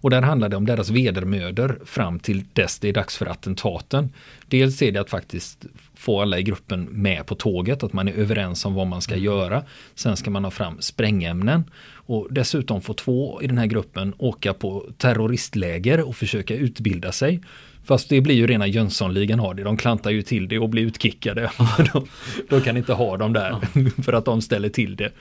Och 0.01 0.09
där 0.09 0.21
handlar 0.21 0.49
det 0.49 0.55
om 0.55 0.65
deras 0.65 0.89
vedermöder 0.89 1.79
fram 1.85 2.19
till 2.19 2.43
dess 2.53 2.79
det 2.79 2.89
är 2.89 2.93
dags 2.93 3.17
för 3.17 3.25
attentaten. 3.25 4.13
Dels 4.47 4.81
är 4.81 4.91
det 4.91 5.01
att 5.01 5.09
faktiskt 5.09 5.65
få 5.95 6.21
alla 6.21 6.39
i 6.39 6.43
gruppen 6.43 6.83
med 6.83 7.25
på 7.25 7.35
tåget, 7.35 7.83
att 7.83 7.93
man 7.93 8.07
är 8.07 8.13
överens 8.13 8.65
om 8.65 8.73
vad 8.73 8.87
man 8.87 9.01
ska 9.01 9.13
mm. 9.13 9.25
göra. 9.25 9.63
Sen 9.95 10.17
ska 10.17 10.29
man 10.29 10.43
ha 10.43 10.51
fram 10.51 10.81
sprängämnen 10.81 11.63
och 11.91 12.27
dessutom 12.31 12.81
få 12.81 12.93
två 12.93 13.41
i 13.41 13.47
den 13.47 13.57
här 13.57 13.65
gruppen 13.65 14.13
åka 14.17 14.53
på 14.53 14.85
terroristläger 14.97 16.07
och 16.07 16.15
försöka 16.15 16.55
utbilda 16.55 17.11
sig. 17.11 17.41
Fast 17.87 18.09
det 18.09 18.21
blir 18.21 18.35
ju 18.35 18.47
rena 18.47 18.67
Jönssonligan 18.67 19.39
har 19.39 19.53
det. 19.53 19.63
De 19.63 19.77
klantar 19.77 20.11
ju 20.11 20.21
till 20.21 20.47
det 20.47 20.59
och 20.59 20.69
blir 20.69 20.83
utkickade. 20.83 21.51
de, 21.93 22.07
de 22.49 22.61
kan 22.61 22.77
inte 22.77 22.93
ha 22.93 23.17
dem 23.17 23.33
där 23.33 23.57
för 24.03 24.13
att 24.13 24.25
de 24.25 24.41
ställer 24.41 24.69
till 24.69 24.95
det 24.95 25.11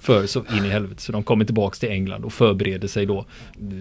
för 0.00 0.26
så 0.26 0.44
in 0.56 0.64
i 0.64 0.68
helvete. 0.68 1.02
Så 1.02 1.12
de 1.12 1.22
kommer 1.22 1.44
tillbaks 1.44 1.78
till 1.78 1.88
England 1.88 2.24
och 2.24 2.32
förbereder 2.32 2.88
sig 2.88 3.06
då 3.06 3.26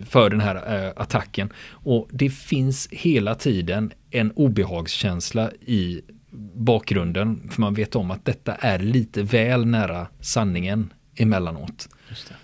för 0.10 0.30
den 0.30 0.40
här 0.40 0.86
äh, 0.86 0.92
attacken. 0.96 1.54
Och 1.70 2.08
det 2.12 2.30
finns 2.30 2.88
hela 2.92 3.36
tiden 3.36 3.92
en 4.12 4.32
obehagskänsla 4.32 5.52
i 5.52 6.02
bakgrunden. 6.56 7.50
För 7.52 7.62
man 7.62 7.74
vet 7.74 7.96
om 7.96 8.12
att 8.12 8.26
detta 8.26 8.56
är 8.56 8.80
lite 8.80 9.24
väl 9.24 9.66
nära 9.66 10.08
sanningen 10.20 10.94
emellanåt. 11.16 11.90
Just 12.10 12.30
det. 12.30 12.36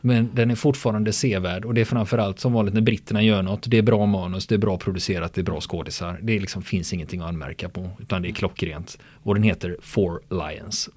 Men 0.00 0.30
den 0.34 0.50
är 0.50 0.54
fortfarande 0.54 1.12
sevärd 1.12 1.64
och 1.64 1.74
det 1.74 1.80
är 1.80 1.84
framförallt 1.84 2.40
som 2.40 2.52
vanligt 2.52 2.74
när 2.74 2.80
britterna 2.80 3.22
gör 3.22 3.42
något. 3.42 3.70
Det 3.70 3.78
är 3.78 3.82
bra 3.82 4.06
manus, 4.06 4.46
det 4.46 4.54
är 4.54 4.58
bra 4.58 4.78
producerat, 4.78 5.34
det 5.34 5.40
är 5.40 5.44
bra 5.44 5.60
skådisar. 5.60 6.18
Det 6.22 6.38
liksom, 6.38 6.62
finns 6.62 6.92
ingenting 6.92 7.20
att 7.20 7.28
anmärka 7.28 7.68
på 7.68 7.90
utan 7.98 8.22
det 8.22 8.28
är 8.28 8.32
klockrent. 8.32 8.98
Och 9.22 9.34
den 9.34 9.42
heter 9.42 9.76
Four 9.82 10.20
Lions. 10.30 10.90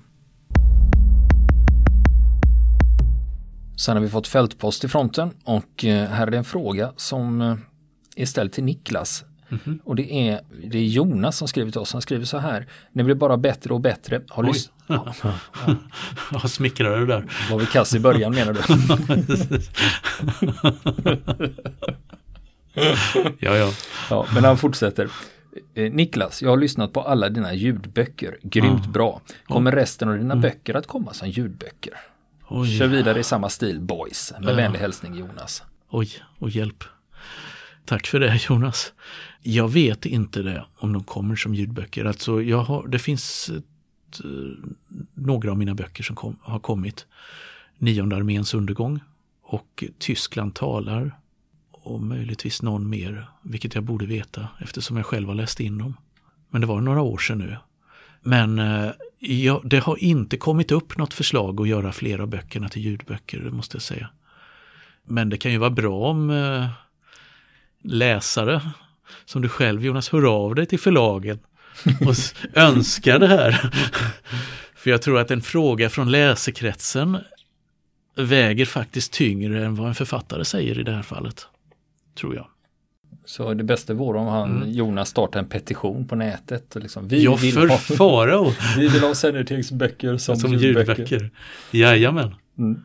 Sen 3.78 3.98
har 3.98 4.04
vi 4.04 4.10
fått 4.10 4.28
fältpost 4.28 4.84
i 4.84 4.88
fronten 4.88 5.32
och 5.44 5.86
eh, 5.86 6.10
här 6.10 6.28
är 6.28 6.32
det 6.32 6.38
en 6.38 6.44
fråga 6.44 6.94
som 6.96 7.42
eh, 7.42 7.56
är 8.16 8.26
ställd 8.26 8.52
till 8.52 8.64
Niklas. 8.64 9.26
Mm 9.52 9.60
-hmm. 9.64 9.80
Och 9.84 9.96
det 9.96 10.30
är, 10.30 10.42
det 10.64 10.78
är 10.78 10.86
Jonas 10.86 11.38
som 11.38 11.48
skriver 11.48 11.72
till 11.72 11.82
oss. 11.82 11.94
Han 11.94 12.02
skriver 12.02 12.26
så 12.26 12.38
här. 12.38 12.68
Det 12.94 13.04
blir 13.04 13.16
bara 13.16 13.38
bättre 13.38 13.74
och 13.74 13.82
bättre. 13.82 14.22
Har 14.30 14.44
Oj. 14.44 14.54
Ja. 14.88 15.14
ja. 16.32 16.40
smickrar 16.40 17.00
du 17.00 17.06
där? 17.06 17.26
Var 17.52 17.60
vi 17.60 17.66
kass 17.66 17.96
i 17.96 18.00
början 18.00 18.36
menar 18.36 18.54
du? 18.54 18.62
ja, 23.40 23.58
ja. 23.58 23.74
ja. 24.10 24.26
Men 24.34 24.44
han 24.44 24.58
fortsätter. 24.58 25.10
Eh, 25.74 25.92
Niklas, 25.92 26.42
jag 26.42 26.50
har 26.50 26.58
lyssnat 26.58 26.94
på 26.94 27.02
alla 27.02 27.30
dina 27.30 27.54
ljudböcker. 27.54 28.38
Grymt 28.42 28.86
ja. 28.86 28.92
bra. 28.92 29.22
Kommer 29.46 29.72
resten 29.72 30.10
av 30.10 30.18
dina 30.18 30.34
mm. 30.34 30.42
böcker 30.42 30.74
att 30.74 30.88
komma 30.88 31.14
som 31.14 31.30
ljudböcker? 31.30 31.94
Oj. 32.48 32.78
Kör 32.78 32.88
vidare 32.88 33.20
i 33.20 33.24
samma 33.24 33.50
stil, 33.50 33.80
boys. 33.80 34.34
Med 34.40 34.50
ja. 34.50 34.56
vänlig 34.56 34.80
hälsning 34.80 35.16
Jonas. 35.16 35.64
Oj, 35.90 36.10
och 36.40 36.50
hjälp. 36.50 36.84
Tack 37.86 38.08
för 38.08 38.20
det 38.20 38.50
Jonas. 38.50 38.94
Jag 39.42 39.70
vet 39.70 40.06
inte 40.06 40.42
det 40.42 40.66
om 40.76 40.94
de 40.94 41.04
kommer 41.04 41.36
som 41.36 41.56
ljudböcker. 41.56 42.06
Alltså 42.06 42.42
jag 42.42 42.64
har, 42.64 42.88
det 42.88 43.00
finns 43.00 43.50
ett, 43.50 44.20
eh, 44.24 44.70
några 45.14 45.52
av 45.52 45.58
mina 45.58 45.76
böcker 45.76 46.04
som 46.04 46.16
kom, 46.16 46.38
har 46.42 46.60
kommit. 46.60 47.06
Nionde 47.78 48.16
arméns 48.16 48.54
undergång 48.54 49.00
och 49.44 49.84
Tyskland 50.00 50.56
talar 50.56 51.16
och 51.72 52.02
möjligtvis 52.02 52.62
någon 52.62 52.90
mer, 52.90 53.28
vilket 53.42 53.76
jag 53.76 53.84
borde 53.84 54.06
veta 54.06 54.48
eftersom 54.60 54.98
jag 54.98 55.06
själv 55.06 55.28
har 55.28 55.36
läst 55.36 55.60
in 55.60 55.78
dem. 55.78 55.98
Men 56.50 56.62
det 56.62 56.68
var 56.68 56.82
några 56.82 57.02
år 57.02 57.18
sedan 57.18 57.38
nu. 57.38 57.58
Men 58.22 58.60
eh, 58.60 58.92
ja, 59.20 59.62
det 59.64 59.80
har 59.80 60.04
inte 60.04 60.38
kommit 60.38 60.72
upp 60.72 60.98
något 60.98 61.14
förslag 61.14 61.62
att 61.62 61.68
göra 61.68 61.92
flera 61.92 62.22
av 62.22 62.28
böckerna 62.28 62.70
till 62.70 62.82
ljudböcker, 62.82 63.40
det 63.40 63.52
måste 63.52 63.76
jag 63.76 63.82
säga. 63.82 64.10
Men 65.04 65.30
det 65.30 65.38
kan 65.38 65.52
ju 65.52 65.58
vara 65.58 65.70
bra 65.70 66.10
om 66.10 66.30
eh, 66.30 66.68
läsare 67.84 68.62
som 69.26 69.42
du 69.42 69.50
själv 69.50 69.86
Jonas 69.86 70.10
hör 70.10 70.44
av 70.44 70.56
dig 70.56 70.66
till 70.66 70.80
förlagen 70.80 71.40
och 72.08 72.16
önskar 72.58 73.20
det 73.20 73.28
här. 73.28 73.52
För 74.76 74.90
jag 74.90 75.02
tror 75.02 75.20
att 75.20 75.32
en 75.32 75.42
fråga 75.42 75.90
från 75.90 76.12
läsekretsen 76.12 77.18
väger 78.16 78.66
faktiskt 78.66 79.14
tyngre 79.14 79.66
än 79.66 79.76
vad 79.76 79.88
en 79.88 79.96
författare 79.96 80.46
säger 80.46 80.80
i 80.80 80.84
det 80.84 80.92
här 80.92 81.02
fallet. 81.02 81.48
Tror 82.20 82.36
jag. 82.36 82.48
Så 83.26 83.54
det 83.54 83.64
bästa 83.64 83.94
vore 83.94 84.20
om 84.20 84.28
han, 84.28 84.56
mm. 84.56 84.72
Jonas 84.72 85.10
startar 85.10 85.40
en 85.40 85.46
petition 85.46 86.08
på 86.08 86.16
nätet. 86.16 86.76
Och 86.76 86.82
liksom, 86.82 87.08
vi 87.08 87.24
ja, 87.24 87.36
vill 87.36 87.54
för 87.54 87.68
ha, 87.68 87.78
faro. 87.78 88.54
vi 88.78 88.88
vill 88.88 89.02
ha 89.02 89.16
Sennertings 89.16 89.72
böcker 89.72 90.18
som, 90.18 90.36
som 90.36 90.54
ljudböcker. 90.54 90.96
ljudböcker. 90.96 91.30
Jajamän. 91.72 92.36
Mm. 92.58 92.82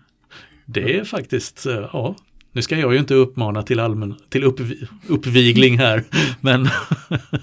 Det 0.65 0.99
är 0.99 1.05
faktiskt, 1.05 1.67
eh, 1.67 1.89
ja, 1.93 2.15
nu 2.57 2.63
ska 2.63 2.79
jag 2.79 2.93
ju 2.93 2.99
inte 2.99 3.15
uppmana 3.15 3.63
till 3.63 3.81
allmän, 3.81 4.15
till 4.29 4.45
upp, 4.45 4.61
uppvigling 5.09 5.79
här, 5.79 6.05
men, 6.41 6.69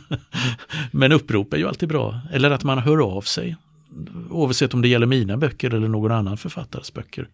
men 0.92 1.12
upprop 1.12 1.54
är 1.54 1.58
ju 1.58 1.68
alltid 1.68 1.90
bra. 1.90 2.20
Eller 2.32 2.52
att 2.52 2.64
man 2.64 2.78
hör 2.78 3.18
av 3.18 3.22
sig, 3.22 3.56
oavsett 4.30 4.74
om 4.74 4.82
det 4.82 4.88
gäller 4.88 5.06
mina 5.06 5.38
böcker 5.38 5.74
eller 5.74 5.88
någon 5.88 6.12
annan 6.12 6.38
författares 6.38 6.94
böcker 6.94 7.28